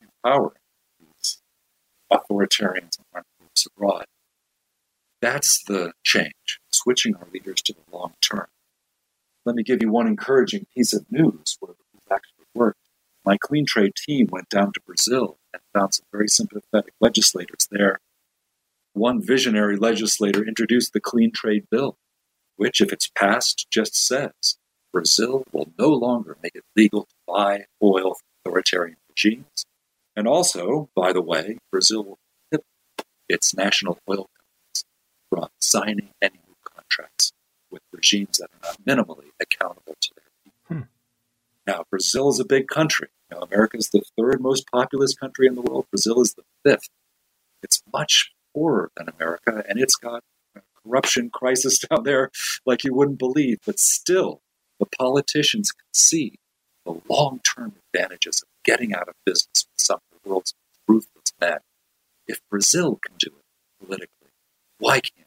empowering 0.01 0.57
these 0.99 1.39
authoritarians 2.13 2.99
and 2.99 3.07
armed 3.13 3.27
groups 3.39 3.67
abroad. 3.67 4.07
That's 5.21 5.63
the 5.65 5.93
change, 6.03 6.61
switching 6.77 7.15
our 7.17 7.27
leaders 7.33 7.63
to 7.63 7.73
the 7.73 7.97
long 7.97 8.15
term. 8.21 8.47
Let 9.45 9.57
me 9.57 9.63
give 9.63 9.81
you 9.81 9.91
one 9.91 10.07
encouraging 10.07 10.67
piece 10.75 10.93
of 10.93 11.11
news 11.11 11.57
where 11.61 11.73
this 11.73 12.03
actually 12.11 12.47
worked. 12.55 12.81
My 13.25 13.37
clean 13.37 13.65
trade 13.67 13.95
team 13.97 14.29
went 14.31 14.49
down 14.49 14.73
to 14.73 14.81
Brazil 14.87 15.39
and 15.53 15.63
found 15.73 15.95
some 15.95 16.07
very 16.13 16.29
sympathetic 16.29 16.95
legislators 17.01 17.69
there. 17.71 18.01
One 18.93 19.21
visionary 19.21 19.77
legislator 19.77 20.47
introduced 20.47 20.93
the 20.93 21.01
Clean 21.01 21.31
Trade 21.31 21.65
Bill, 21.71 21.97
which, 22.57 22.81
if 22.81 22.93
it's 22.93 23.09
passed, 23.09 23.67
just 23.71 23.95
says 23.95 24.57
Brazil 24.93 25.45
will 25.53 25.71
no 25.79 25.91
longer 25.91 26.39
make 26.43 26.55
it 26.55 26.65
legal 26.75 27.03
to 27.03 27.15
buy 27.27 27.67
oil 27.83 28.15
from 28.15 28.27
authoritarian 28.47 28.97
regimes. 29.11 29.67
And 30.17 30.27
also, 30.27 30.89
by 30.97 31.13
the 31.13 31.21
way, 31.21 31.59
Brazil 31.71 32.05
will 32.05 32.19
prohibit 32.51 32.67
its 33.29 33.55
national 33.55 33.99
oil 34.09 34.31
companies 34.35 34.85
from 35.29 35.49
signing 35.61 36.09
any 36.23 36.39
contracts 36.89 37.33
with 37.71 37.83
regimes 37.93 38.39
that 38.39 38.49
are 38.63 38.69
not 38.69 38.85
minimally 38.85 39.31
accountable 39.41 39.97
to 40.01 40.11
their 40.15 40.25
people. 40.45 40.87
Hmm. 40.87 40.89
Now, 41.67 41.85
Brazil 41.91 42.29
is 42.29 42.41
a 42.41 42.45
big 42.45 42.69
country. 42.69 43.09
You 43.31 43.37
know, 43.37 43.43
America 43.43 43.77
is 43.77 43.91
the 43.91 44.03
third 44.17 44.41
most 44.41 44.67
populous 44.71 45.15
country 45.15 45.47
in 45.47 45.55
the 45.55 45.63
world. 45.63 45.87
Brazil 45.91 46.21
is 46.21 46.35
the 46.35 46.45
fifth. 46.65 46.89
It's 47.63 47.83
much 47.93 48.33
poorer 48.55 48.91
than 48.97 49.09
America, 49.09 49.65
and 49.69 49.81
it's 49.81 49.97
got 49.97 50.23
a 50.55 50.61
corruption 50.83 51.31
crisis 51.31 51.79
down 51.91 52.05
there 52.05 52.31
like 52.65 52.85
you 52.85 52.95
wouldn't 52.95 53.19
believe. 53.19 53.59
But 53.67 53.79
still, 53.79 54.41
the 54.79 54.87
politicians 54.87 55.73
can 55.73 55.87
see 55.93 56.39
the 56.85 57.01
long-term 57.09 57.75
advantages 57.93 58.43
of 58.43 58.49
getting 58.65 58.95
out 58.95 59.09
of 59.09 59.15
business 59.25 59.67
with 59.73 59.81
some 59.81 59.97
of 59.97 60.23
the 60.23 60.29
world's 60.29 60.55
ruthless 60.87 61.33
men. 61.41 61.59
If 62.29 62.41
Brazil 62.49 62.99
can 63.05 63.17
do 63.19 63.29
it 63.29 63.85
politically, 63.85 64.31
why 64.79 65.01
can't 65.01 65.13
the 65.17 65.21
United 65.21 65.25
States? 65.25 65.26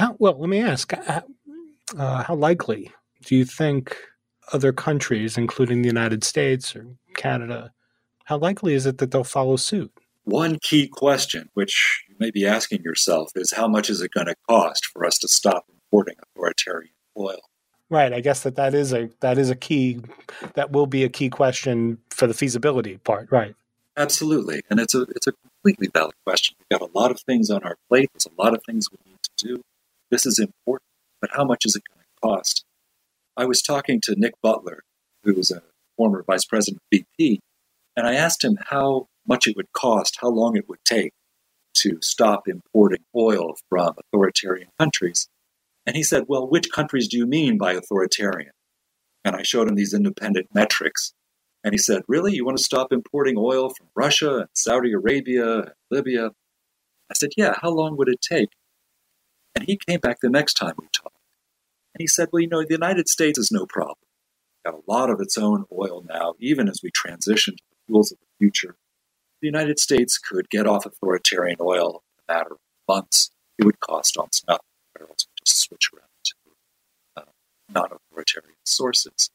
How, 0.00 0.16
well, 0.18 0.40
let 0.40 0.48
me 0.48 0.60
ask 0.62 0.94
uh, 0.94 2.22
how 2.22 2.34
likely 2.34 2.90
do 3.26 3.36
you 3.36 3.44
think 3.44 3.98
other 4.50 4.72
countries, 4.72 5.36
including 5.36 5.82
the 5.82 5.88
United 5.88 6.24
States 6.24 6.74
or 6.74 6.86
Canada, 7.14 7.70
how 8.24 8.38
likely 8.38 8.72
is 8.72 8.86
it 8.86 8.96
that 8.96 9.10
they'll 9.10 9.24
follow 9.24 9.56
suit? 9.56 9.92
One 10.24 10.58
key 10.62 10.88
question, 10.88 11.50
which 11.52 12.02
you 12.08 12.16
may 12.18 12.30
be 12.30 12.46
asking 12.46 12.80
yourself, 12.82 13.32
is 13.34 13.52
how 13.52 13.68
much 13.68 13.90
is 13.90 14.00
it 14.00 14.12
going 14.12 14.28
to 14.28 14.34
cost 14.48 14.86
for 14.86 15.04
us 15.04 15.18
to 15.18 15.28
stop 15.28 15.66
importing 15.68 16.16
authoritarian 16.34 16.94
oil? 17.18 17.42
Right. 17.90 18.14
I 18.14 18.20
guess 18.20 18.42
that 18.44 18.56
that 18.56 18.72
is 18.72 18.94
a 18.94 19.10
that 19.20 19.36
is 19.36 19.50
a 19.50 19.54
key 19.54 20.00
that 20.54 20.72
will 20.72 20.86
be 20.86 21.04
a 21.04 21.10
key 21.10 21.28
question 21.28 21.98
for 22.08 22.26
the 22.26 22.32
feasibility 22.32 22.96
part. 22.96 23.30
Right. 23.30 23.54
Absolutely, 23.98 24.62
and 24.70 24.80
it's 24.80 24.94
a 24.94 25.02
it's 25.02 25.26
a 25.26 25.32
completely 25.32 25.88
valid 25.92 26.14
question. 26.24 26.56
We've 26.58 26.78
got 26.78 26.88
a 26.88 26.98
lot 26.98 27.10
of 27.10 27.20
things 27.20 27.50
on 27.50 27.64
our 27.64 27.76
plate. 27.90 28.08
There's 28.14 28.26
a 28.26 28.42
lot 28.42 28.54
of 28.54 28.62
things 28.64 28.86
we 28.90 28.96
need 29.04 29.18
to 29.22 29.46
do. 29.46 29.62
This 30.10 30.26
is 30.26 30.38
important, 30.38 30.88
but 31.20 31.30
how 31.32 31.44
much 31.44 31.64
is 31.64 31.76
it 31.76 31.82
going 31.88 32.04
to 32.04 32.28
cost? 32.28 32.64
I 33.36 33.44
was 33.44 33.62
talking 33.62 34.00
to 34.02 34.14
Nick 34.16 34.34
Butler, 34.42 34.82
who 35.24 35.34
was 35.34 35.50
a 35.50 35.62
former 35.96 36.24
vice 36.26 36.44
president 36.44 36.82
of 36.92 36.98
BP, 36.98 37.38
and 37.96 38.06
I 38.06 38.14
asked 38.14 38.42
him 38.44 38.58
how 38.68 39.06
much 39.26 39.46
it 39.46 39.56
would 39.56 39.72
cost, 39.72 40.18
how 40.20 40.28
long 40.28 40.56
it 40.56 40.68
would 40.68 40.84
take 40.84 41.12
to 41.74 41.98
stop 42.02 42.48
importing 42.48 43.04
oil 43.14 43.54
from 43.68 43.94
authoritarian 43.98 44.68
countries. 44.78 45.28
And 45.86 45.96
he 45.96 46.02
said, 46.02 46.24
Well, 46.26 46.48
which 46.48 46.70
countries 46.70 47.08
do 47.08 47.16
you 47.16 47.26
mean 47.26 47.58
by 47.58 47.72
authoritarian? 47.72 48.52
And 49.24 49.36
I 49.36 49.42
showed 49.42 49.68
him 49.68 49.76
these 49.76 49.94
independent 49.94 50.48
metrics. 50.54 51.12
And 51.62 51.72
he 51.72 51.78
said, 51.78 52.02
Really? 52.08 52.34
You 52.34 52.44
want 52.44 52.58
to 52.58 52.64
stop 52.64 52.92
importing 52.92 53.36
oil 53.38 53.70
from 53.70 53.86
Russia 53.94 54.38
and 54.38 54.48
Saudi 54.54 54.92
Arabia 54.92 55.60
and 55.60 55.72
Libya? 55.90 56.30
I 57.10 57.14
said, 57.14 57.30
Yeah, 57.36 57.54
how 57.60 57.70
long 57.70 57.96
would 57.96 58.08
it 58.08 58.20
take? 58.20 58.50
And 59.54 59.64
he 59.66 59.76
came 59.76 60.00
back 60.00 60.18
the 60.20 60.30
next 60.30 60.54
time 60.54 60.74
we 60.78 60.86
talked. 60.92 61.16
And 61.94 62.00
he 62.00 62.06
said, 62.06 62.28
Well, 62.32 62.40
you 62.40 62.48
know, 62.48 62.62
the 62.62 62.74
United 62.74 63.08
States 63.08 63.38
is 63.38 63.50
no 63.50 63.66
problem. 63.66 63.96
We've 64.64 64.72
got 64.72 64.80
a 64.80 64.90
lot 64.90 65.10
of 65.10 65.20
its 65.20 65.36
own 65.36 65.64
oil 65.72 66.04
now, 66.08 66.34
even 66.38 66.68
as 66.68 66.80
we 66.82 66.90
transition 66.90 67.56
to 67.56 67.62
the 67.70 67.76
fuels 67.86 68.12
of 68.12 68.18
the 68.18 68.26
future. 68.38 68.76
The 69.40 69.48
United 69.48 69.78
States 69.78 70.18
could 70.18 70.50
get 70.50 70.66
off 70.66 70.86
authoritarian 70.86 71.56
oil 71.60 72.02
in 72.18 72.34
a 72.34 72.38
matter 72.38 72.52
of 72.52 72.58
months. 72.88 73.30
It 73.58 73.64
would 73.64 73.80
cost 73.80 74.16
almost 74.16 74.46
nothing. 74.46 74.60
Barrels 74.94 75.26
would 75.28 75.46
just 75.46 75.60
switch 75.60 75.90
around 75.94 76.08
to 76.24 76.34
uh, 77.16 77.32
non 77.68 77.88
authoritarian 77.92 78.58
sources. 78.64 79.30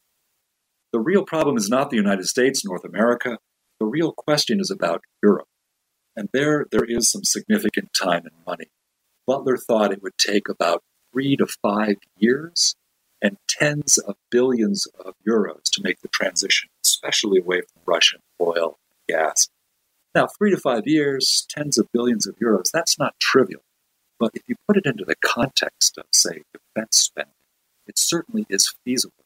The 0.94 1.00
real 1.00 1.26
problem 1.26 1.58
is 1.58 1.70
not 1.70 1.90
the 1.90 1.98
United 1.98 2.26
States, 2.26 2.64
North 2.64 2.86
America. 2.86 3.40
The 3.80 3.86
real 3.86 4.14
question 4.14 4.62
is 4.62 4.72
about 4.72 5.02
Europe. 5.22 5.50
And 6.16 6.30
there, 6.32 6.66
there 6.72 6.86
is 6.86 7.12
some 7.12 7.26
significant 7.26 7.90
time 7.94 8.22
and 8.24 8.46
money 8.48 8.70
Butler 9.28 9.58
thought 9.58 9.92
it 9.92 10.04
would 10.04 10.18
take 10.18 10.50
about 10.50 10.84
three 11.12 11.36
to 11.38 11.48
five 11.48 11.96
years 12.18 12.76
and 13.22 13.38
tens 13.48 13.98
of 13.98 14.16
billions 14.30 14.88
of 15.04 15.16
euros 15.28 15.64
to 15.72 15.82
make 15.82 16.02
the 16.02 16.08
transition, 16.10 16.70
especially 16.86 17.40
away 17.40 17.62
from 17.62 17.82
Russian 17.86 18.20
oil 18.40 18.78
and 18.92 19.18
gas. 19.18 19.50
Now, 20.14 20.28
three 20.28 20.52
to 20.52 20.58
five 20.58 20.86
years, 20.86 21.46
tens 21.50 21.78
of 21.78 21.92
billions 21.92 22.28
of 22.28 22.36
euros, 22.38 22.70
that's 22.72 23.00
not 23.00 23.20
trivial. 23.20 23.62
But 24.20 24.32
if 24.34 24.44
you 24.48 24.56
put 24.68 24.78
it 24.78 24.86
into 24.86 25.04
the 25.06 25.16
context 25.16 25.98
of, 25.98 26.06
say, 26.12 26.44
defense 26.54 26.98
spending, 26.98 27.34
it 27.88 27.98
certainly 27.98 28.46
is 28.50 28.74
feasible. 28.86 29.26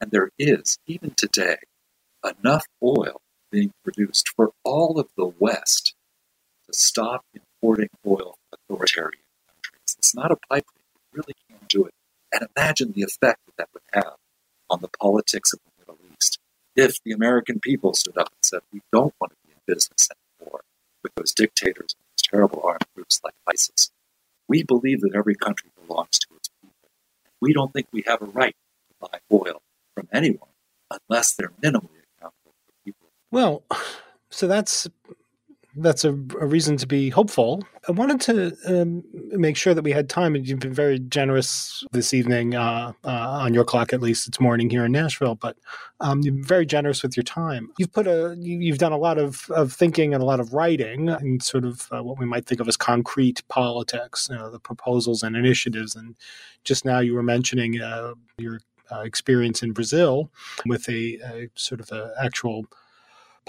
And 0.00 0.10
there 0.10 0.30
is, 0.38 0.78
even 0.86 1.12
today, 1.16 1.56
enough 2.24 2.66
oil 2.82 3.20
being 3.50 3.72
produced 3.82 4.28
for 4.36 4.52
all 4.64 4.98
of 5.00 5.08
the 5.16 5.32
West 5.38 5.94
to 6.66 6.72
stop 6.72 7.24
importing 7.34 7.88
oil 8.06 8.36
from 8.50 8.58
authoritarian 8.68 9.19
it's 10.00 10.14
not 10.14 10.30
a 10.30 10.36
pipe 10.48 10.64
dream. 10.72 10.82
You 10.94 11.20
really 11.20 11.34
can't 11.46 11.68
do 11.68 11.84
it. 11.84 11.92
And 12.32 12.48
imagine 12.56 12.92
the 12.92 13.02
effect 13.02 13.40
that 13.44 13.56
that 13.58 13.68
would 13.74 13.82
have 13.92 14.16
on 14.70 14.80
the 14.80 14.88
politics 14.88 15.52
of 15.52 15.58
the 15.58 15.72
Middle 15.78 15.98
East 16.14 16.38
if 16.74 17.02
the 17.04 17.12
American 17.12 17.60
people 17.60 17.92
stood 17.92 18.16
up 18.16 18.28
and 18.28 18.42
said, 18.42 18.60
we 18.72 18.80
don't 18.90 19.12
want 19.20 19.32
to 19.32 19.36
be 19.46 19.52
in 19.52 19.58
business 19.66 20.08
anymore 20.40 20.62
with 21.02 21.14
those 21.16 21.34
dictators 21.34 21.94
and 21.94 22.04
those 22.06 22.30
terrible 22.30 22.62
armed 22.64 22.86
groups 22.94 23.20
like 23.22 23.34
ISIS. 23.46 23.90
We 24.48 24.62
believe 24.62 25.02
that 25.02 25.14
every 25.14 25.34
country 25.34 25.68
belongs 25.86 26.18
to 26.20 26.28
its 26.34 26.48
people. 26.62 26.88
We 27.42 27.52
don't 27.52 27.72
think 27.74 27.88
we 27.92 28.02
have 28.06 28.22
a 28.22 28.26
right 28.26 28.56
to 28.88 29.08
buy 29.10 29.18
oil 29.30 29.60
from 29.94 30.08
anyone 30.14 30.48
unless 30.90 31.34
they're 31.34 31.52
minimally 31.62 32.00
accountable 32.16 32.54
for 32.64 32.72
people. 32.86 33.08
Well, 33.30 33.64
so 34.30 34.46
that's 34.46 34.88
that's 35.76 36.04
a, 36.04 36.10
a, 36.10 36.46
reason 36.46 36.76
to 36.78 36.86
be 36.86 37.10
hopeful. 37.10 37.62
I 37.88 37.92
wanted 37.92 38.20
to 38.22 38.56
um, 38.66 39.04
make 39.12 39.56
sure 39.56 39.74
that 39.74 39.82
we 39.82 39.92
had 39.92 40.08
time, 40.08 40.34
and 40.34 40.46
you've 40.46 40.58
been 40.58 40.74
very 40.74 40.98
generous 40.98 41.84
this 41.92 42.12
evening, 42.12 42.54
uh, 42.54 42.92
uh, 43.04 43.08
on 43.08 43.54
your 43.54 43.64
clock 43.64 43.92
at 43.92 44.00
least. 44.00 44.26
It's 44.26 44.40
morning 44.40 44.68
here 44.68 44.84
in 44.84 44.92
Nashville, 44.92 45.36
but 45.36 45.56
um, 46.00 46.20
you've 46.22 46.36
been 46.36 46.44
very 46.44 46.66
generous 46.66 47.02
with 47.02 47.16
your 47.16 47.24
time. 47.24 47.70
You've 47.78 47.92
put 47.92 48.06
a, 48.06 48.36
you've 48.38 48.78
done 48.78 48.92
a 48.92 48.98
lot 48.98 49.18
of, 49.18 49.48
of 49.50 49.72
thinking 49.72 50.12
and 50.12 50.22
a 50.22 50.26
lot 50.26 50.40
of 50.40 50.52
writing, 50.52 51.08
and 51.08 51.42
sort 51.42 51.64
of 51.64 51.88
uh, 51.92 52.02
what 52.02 52.18
we 52.18 52.26
might 52.26 52.46
think 52.46 52.60
of 52.60 52.68
as 52.68 52.76
concrete 52.76 53.46
politics, 53.48 54.28
you 54.30 54.36
know, 54.36 54.50
the 54.50 54.60
proposals 54.60 55.22
and 55.22 55.36
initiatives. 55.36 55.94
And 55.94 56.16
just 56.64 56.84
now, 56.84 56.98
you 56.98 57.14
were 57.14 57.22
mentioning 57.22 57.80
uh, 57.80 58.14
your 58.38 58.60
uh, 58.90 59.00
experience 59.00 59.62
in 59.62 59.72
Brazil 59.72 60.30
with 60.66 60.88
a, 60.88 61.18
a 61.24 61.48
sort 61.54 61.80
of 61.80 61.90
an 61.92 62.10
actual 62.20 62.66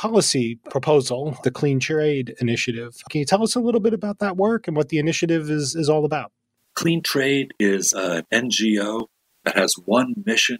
policy 0.02 0.56
proposal, 0.72 1.38
the 1.44 1.52
Clean 1.52 1.80
Trade 1.80 2.34
Initiative. 2.40 3.04
Can 3.12 3.20
you 3.20 3.26
tell 3.26 3.44
us 3.44 3.54
a 3.54 3.60
little 3.60 3.80
bit 3.80 3.94
about 3.94 4.18
that 4.18 4.36
work 4.36 4.68
and 4.68 4.76
what 4.76 4.90
the 4.90 4.98
initiative 4.98 5.48
is, 5.52 5.76
is 5.76 5.90
all 5.90 6.06
about? 6.06 6.32
Clean 6.74 7.04
Trade 7.04 7.54
is 7.60 7.94
an 7.94 8.24
NGO 8.34 9.10
that 9.46 9.56
has 9.56 9.76
one 9.86 10.16
mission, 10.26 10.58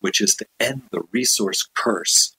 which 0.00 0.20
is 0.20 0.34
to 0.34 0.46
end 0.58 0.82
the 0.90 1.02
resource 1.12 1.68
curse 1.72 2.34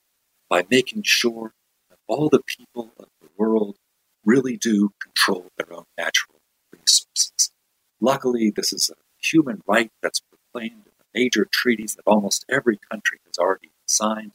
by 0.50 0.66
making 0.70 1.04
sure 1.06 1.54
that 1.88 1.96
all 2.06 2.28
the 2.28 2.42
people 2.46 2.92
of 2.98 3.06
the 3.22 3.28
world 3.38 3.76
really 4.22 4.58
do 4.58 4.90
control 5.02 5.46
their 5.56 5.72
own 5.72 5.84
natural 5.96 6.36
resources. 6.70 7.50
Luckily, 7.98 8.52
this 8.54 8.74
is 8.74 8.90
a 8.90 9.00
human 9.24 9.62
right 9.66 9.90
that's 10.02 10.20
proclaimed 10.20 10.82
in 10.84 10.92
the 10.98 11.18
major 11.18 11.46
treaties 11.50 11.94
that 11.94 12.02
almost 12.06 12.44
every 12.50 12.78
country 12.90 13.20
has 13.24 13.38
already 13.38 13.70
signed. 13.86 14.32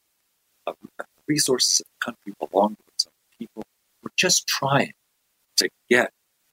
Resources 1.28 1.82
of 1.82 1.88
the 1.88 2.06
country 2.06 2.34
belong 2.40 2.76
to 2.76 2.84
its 2.94 3.08
own 3.08 3.38
people. 3.38 3.64
We're 4.04 4.10
just 4.16 4.48
trying 4.48 4.94
to 5.58 5.70
get 5.90 6.12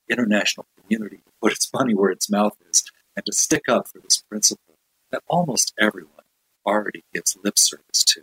international 0.09 0.67
community 0.81 1.17
to 1.17 1.33
put 1.41 1.53
its 1.53 1.71
money 1.73 1.95
where 1.95 2.11
its 2.11 2.31
mouth 2.31 2.57
is 2.71 2.85
and 3.17 3.25
to 3.27 3.33
stick 3.33 3.69
up 3.69 3.89
for 3.89 4.01
this 4.01 4.23
principle 4.29 4.77
that 5.11 5.23
almost 5.29 5.73
everyone 5.81 6.11
already 6.67 7.05
gives 7.13 7.37
lip 7.45 7.59
service 7.59 8.03
to. 8.05 8.23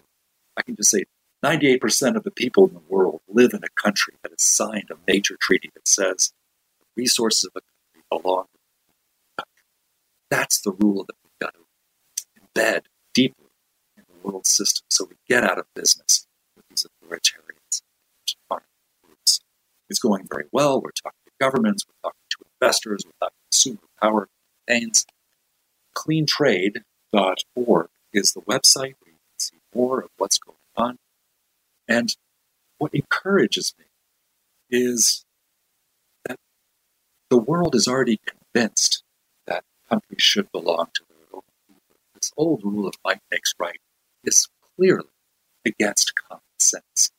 I 0.58 0.62
can 0.62 0.76
just 0.76 0.92
say 0.92 1.06
98% 1.44 2.16
of 2.16 2.24
the 2.24 2.32
people 2.32 2.68
in 2.68 2.74
the 2.74 2.82
world 2.88 3.22
live 3.28 3.54
in 3.54 3.64
a 3.64 3.82
country 3.82 4.16
that 4.22 4.32
has 4.32 4.44
signed 4.44 4.90
a 4.92 4.96
major 5.08 5.38
treaty 5.40 5.70
that 5.74 5.88
says 5.88 6.34
the 6.80 6.86
resources 6.96 7.46
of 7.46 7.52
a 7.56 7.62
country 7.62 8.04
belong 8.10 8.46
to 8.46 8.60
the 9.38 9.44
country. 9.44 9.64
That's 10.30 10.62
the 10.62 10.72
rule 10.72 11.06
that 11.06 11.16
we've 11.24 11.40
got 11.40 11.54
to 11.54 11.62
embed 12.40 12.82
deeply 13.14 13.48
in 13.98 14.04
the 14.08 14.28
world 14.28 14.46
system 14.46 14.86
so 14.90 15.06
we 15.10 15.16
get 15.28 15.44
out 15.44 15.58
of 15.58 15.66
business 15.76 16.28
these 16.72 16.86
authoritarians 16.86 17.82
groups. 19.04 19.42
It's 19.90 20.00
going 20.00 20.28
very 20.32 20.46
well. 20.52 20.82
We're 20.82 20.92
talking 20.92 21.20
to 21.26 21.32
governments, 21.40 21.86
we're 21.88 22.10
talking 22.10 22.22
to 22.30 22.38
investors, 22.60 23.04
we're 23.06 23.12
talking 23.20 23.36
to 23.36 23.46
consumer 23.52 23.88
power 24.02 24.30
campaigns. 24.68 25.06
CleanTrade.org 25.96 27.90
is 28.14 28.34
the 28.34 28.42
website 28.42 28.96
where 29.00 29.12
you 29.12 29.20
can 29.20 29.40
see 29.40 29.58
more 29.76 30.02
of 30.02 30.10
what's 30.18 30.38
going 30.38 30.58
on. 30.78 30.98
And 31.88 32.16
what 32.78 32.94
encourages 32.94 33.74
me 33.78 33.86
is 34.70 35.26
that 36.26 36.38
the 37.30 37.38
world 37.38 37.76
is 37.76 37.88
already 37.88 38.20
convinced 38.26 39.04
that 39.46 39.64
countries 39.90 40.22
should 40.22 40.52
belong 40.52 40.88
to 40.94 41.04
their 41.10 41.18
own. 41.34 41.42
This 42.16 42.32
old 42.38 42.64
rule 42.64 42.88
of 42.88 42.96
might 43.04 43.20
makes 43.30 43.54
right 43.60 43.80
is 44.24 44.48
clearly 44.78 45.10
against 45.66 46.14
common 46.16 46.42
sense. 46.70 47.12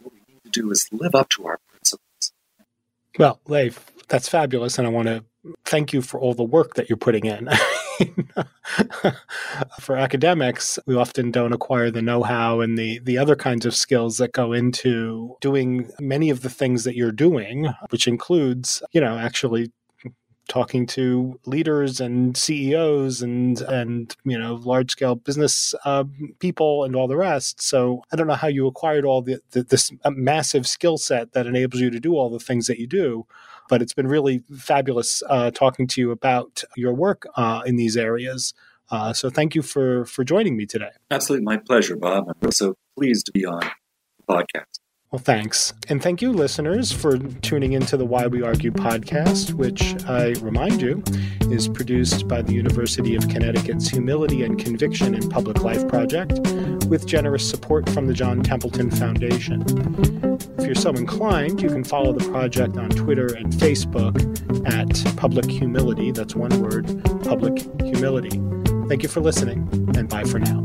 What 0.00 0.12
we 0.12 0.20
need 0.28 0.42
to 0.44 0.50
do 0.50 0.70
is 0.70 0.88
live 0.92 1.14
up 1.14 1.28
to 1.30 1.46
our 1.46 1.58
principles. 1.68 2.32
Well, 3.18 3.40
Leif, 3.46 3.90
that's 4.08 4.28
fabulous. 4.28 4.78
And 4.78 4.86
I 4.86 4.90
want 4.90 5.08
to 5.08 5.24
thank 5.64 5.92
you 5.92 6.02
for 6.02 6.20
all 6.20 6.34
the 6.34 6.44
work 6.44 6.74
that 6.74 6.88
you're 6.88 6.96
putting 6.96 7.24
in. 7.26 7.48
for 9.80 9.96
academics, 9.96 10.78
we 10.86 10.94
often 10.94 11.30
don't 11.30 11.52
acquire 11.52 11.90
the 11.90 12.02
know-how 12.02 12.60
and 12.60 12.76
the 12.76 13.00
the 13.00 13.16
other 13.18 13.36
kinds 13.36 13.64
of 13.64 13.74
skills 13.74 14.18
that 14.18 14.32
go 14.32 14.52
into 14.52 15.36
doing 15.40 15.90
many 15.98 16.30
of 16.30 16.42
the 16.42 16.50
things 16.50 16.84
that 16.84 16.96
you're 16.96 17.12
doing, 17.12 17.68
which 17.90 18.06
includes, 18.06 18.82
you 18.92 19.00
know, 19.00 19.16
actually 19.18 19.72
talking 20.48 20.86
to 20.86 21.38
leaders 21.46 22.00
and 22.00 22.36
CEOs 22.36 23.22
and 23.22 23.60
and 23.62 24.16
you 24.24 24.38
know 24.38 24.54
large 24.54 24.92
scale 24.92 25.16
business 25.16 25.74
uh, 25.84 26.04
people 26.38 26.84
and 26.84 26.94
all 26.94 27.08
the 27.08 27.16
rest. 27.16 27.60
So 27.60 28.02
I 28.12 28.16
don't 28.16 28.26
know 28.26 28.34
how 28.34 28.48
you 28.48 28.66
acquired 28.66 29.04
all 29.04 29.22
the, 29.22 29.40
the 29.50 29.62
this 29.62 29.90
massive 30.10 30.66
skill 30.66 30.98
set 30.98 31.32
that 31.32 31.46
enables 31.46 31.80
you 31.80 31.90
to 31.90 32.00
do 32.00 32.14
all 32.14 32.30
the 32.30 32.38
things 32.38 32.66
that 32.66 32.78
you 32.78 32.86
do. 32.86 33.26
But 33.68 33.82
it's 33.82 33.94
been 33.94 34.06
really 34.06 34.44
fabulous 34.56 35.22
uh, 35.28 35.50
talking 35.50 35.88
to 35.88 36.00
you 36.00 36.10
about 36.12 36.62
your 36.76 36.94
work 36.94 37.26
uh, 37.36 37.62
in 37.66 37.76
these 37.76 37.96
areas. 37.96 38.54
Uh, 38.90 39.12
so 39.12 39.28
thank 39.28 39.54
you 39.54 39.62
for 39.62 40.04
for 40.04 40.22
joining 40.22 40.56
me 40.56 40.66
today. 40.66 40.90
Absolutely, 41.10 41.44
my 41.44 41.56
pleasure, 41.56 41.96
Bob. 41.96 42.26
I'm 42.42 42.52
so 42.52 42.74
pleased 42.96 43.26
to 43.26 43.32
be 43.32 43.44
on 43.44 43.60
the 43.60 44.34
podcast. 44.34 44.78
Well, 45.12 45.20
thanks. 45.20 45.72
And 45.88 46.02
thank 46.02 46.20
you, 46.20 46.32
listeners, 46.32 46.90
for 46.90 47.16
tuning 47.16 47.74
into 47.74 47.96
the 47.96 48.04
Why 48.04 48.26
We 48.26 48.42
Argue 48.42 48.72
podcast, 48.72 49.52
which 49.52 49.94
I 50.04 50.30
remind 50.42 50.82
you 50.82 51.02
is 51.42 51.68
produced 51.68 52.26
by 52.26 52.42
the 52.42 52.52
University 52.52 53.14
of 53.14 53.28
Connecticut's 53.28 53.88
Humility 53.88 54.42
and 54.42 54.58
Conviction 54.58 55.14
in 55.14 55.28
Public 55.28 55.62
Life 55.62 55.86
Project 55.86 56.40
with 56.88 57.06
generous 57.06 57.48
support 57.48 57.88
from 57.90 58.08
the 58.08 58.14
John 58.14 58.42
Templeton 58.42 58.90
Foundation. 58.90 59.62
If 60.58 60.66
you're 60.66 60.74
so 60.74 60.90
inclined, 60.90 61.62
you 61.62 61.68
can 61.68 61.84
follow 61.84 62.12
the 62.12 62.28
project 62.28 62.76
on 62.76 62.90
Twitter 62.90 63.32
and 63.34 63.52
Facebook 63.52 64.16
at 64.66 65.16
Public 65.16 65.48
Humility. 65.48 66.10
That's 66.10 66.34
one 66.34 66.60
word, 66.60 66.84
Public 67.22 67.58
Humility. 67.80 68.42
Thank 68.88 69.04
you 69.04 69.08
for 69.08 69.20
listening, 69.20 69.68
and 69.96 70.08
bye 70.08 70.24
for 70.24 70.40
now. 70.40 70.62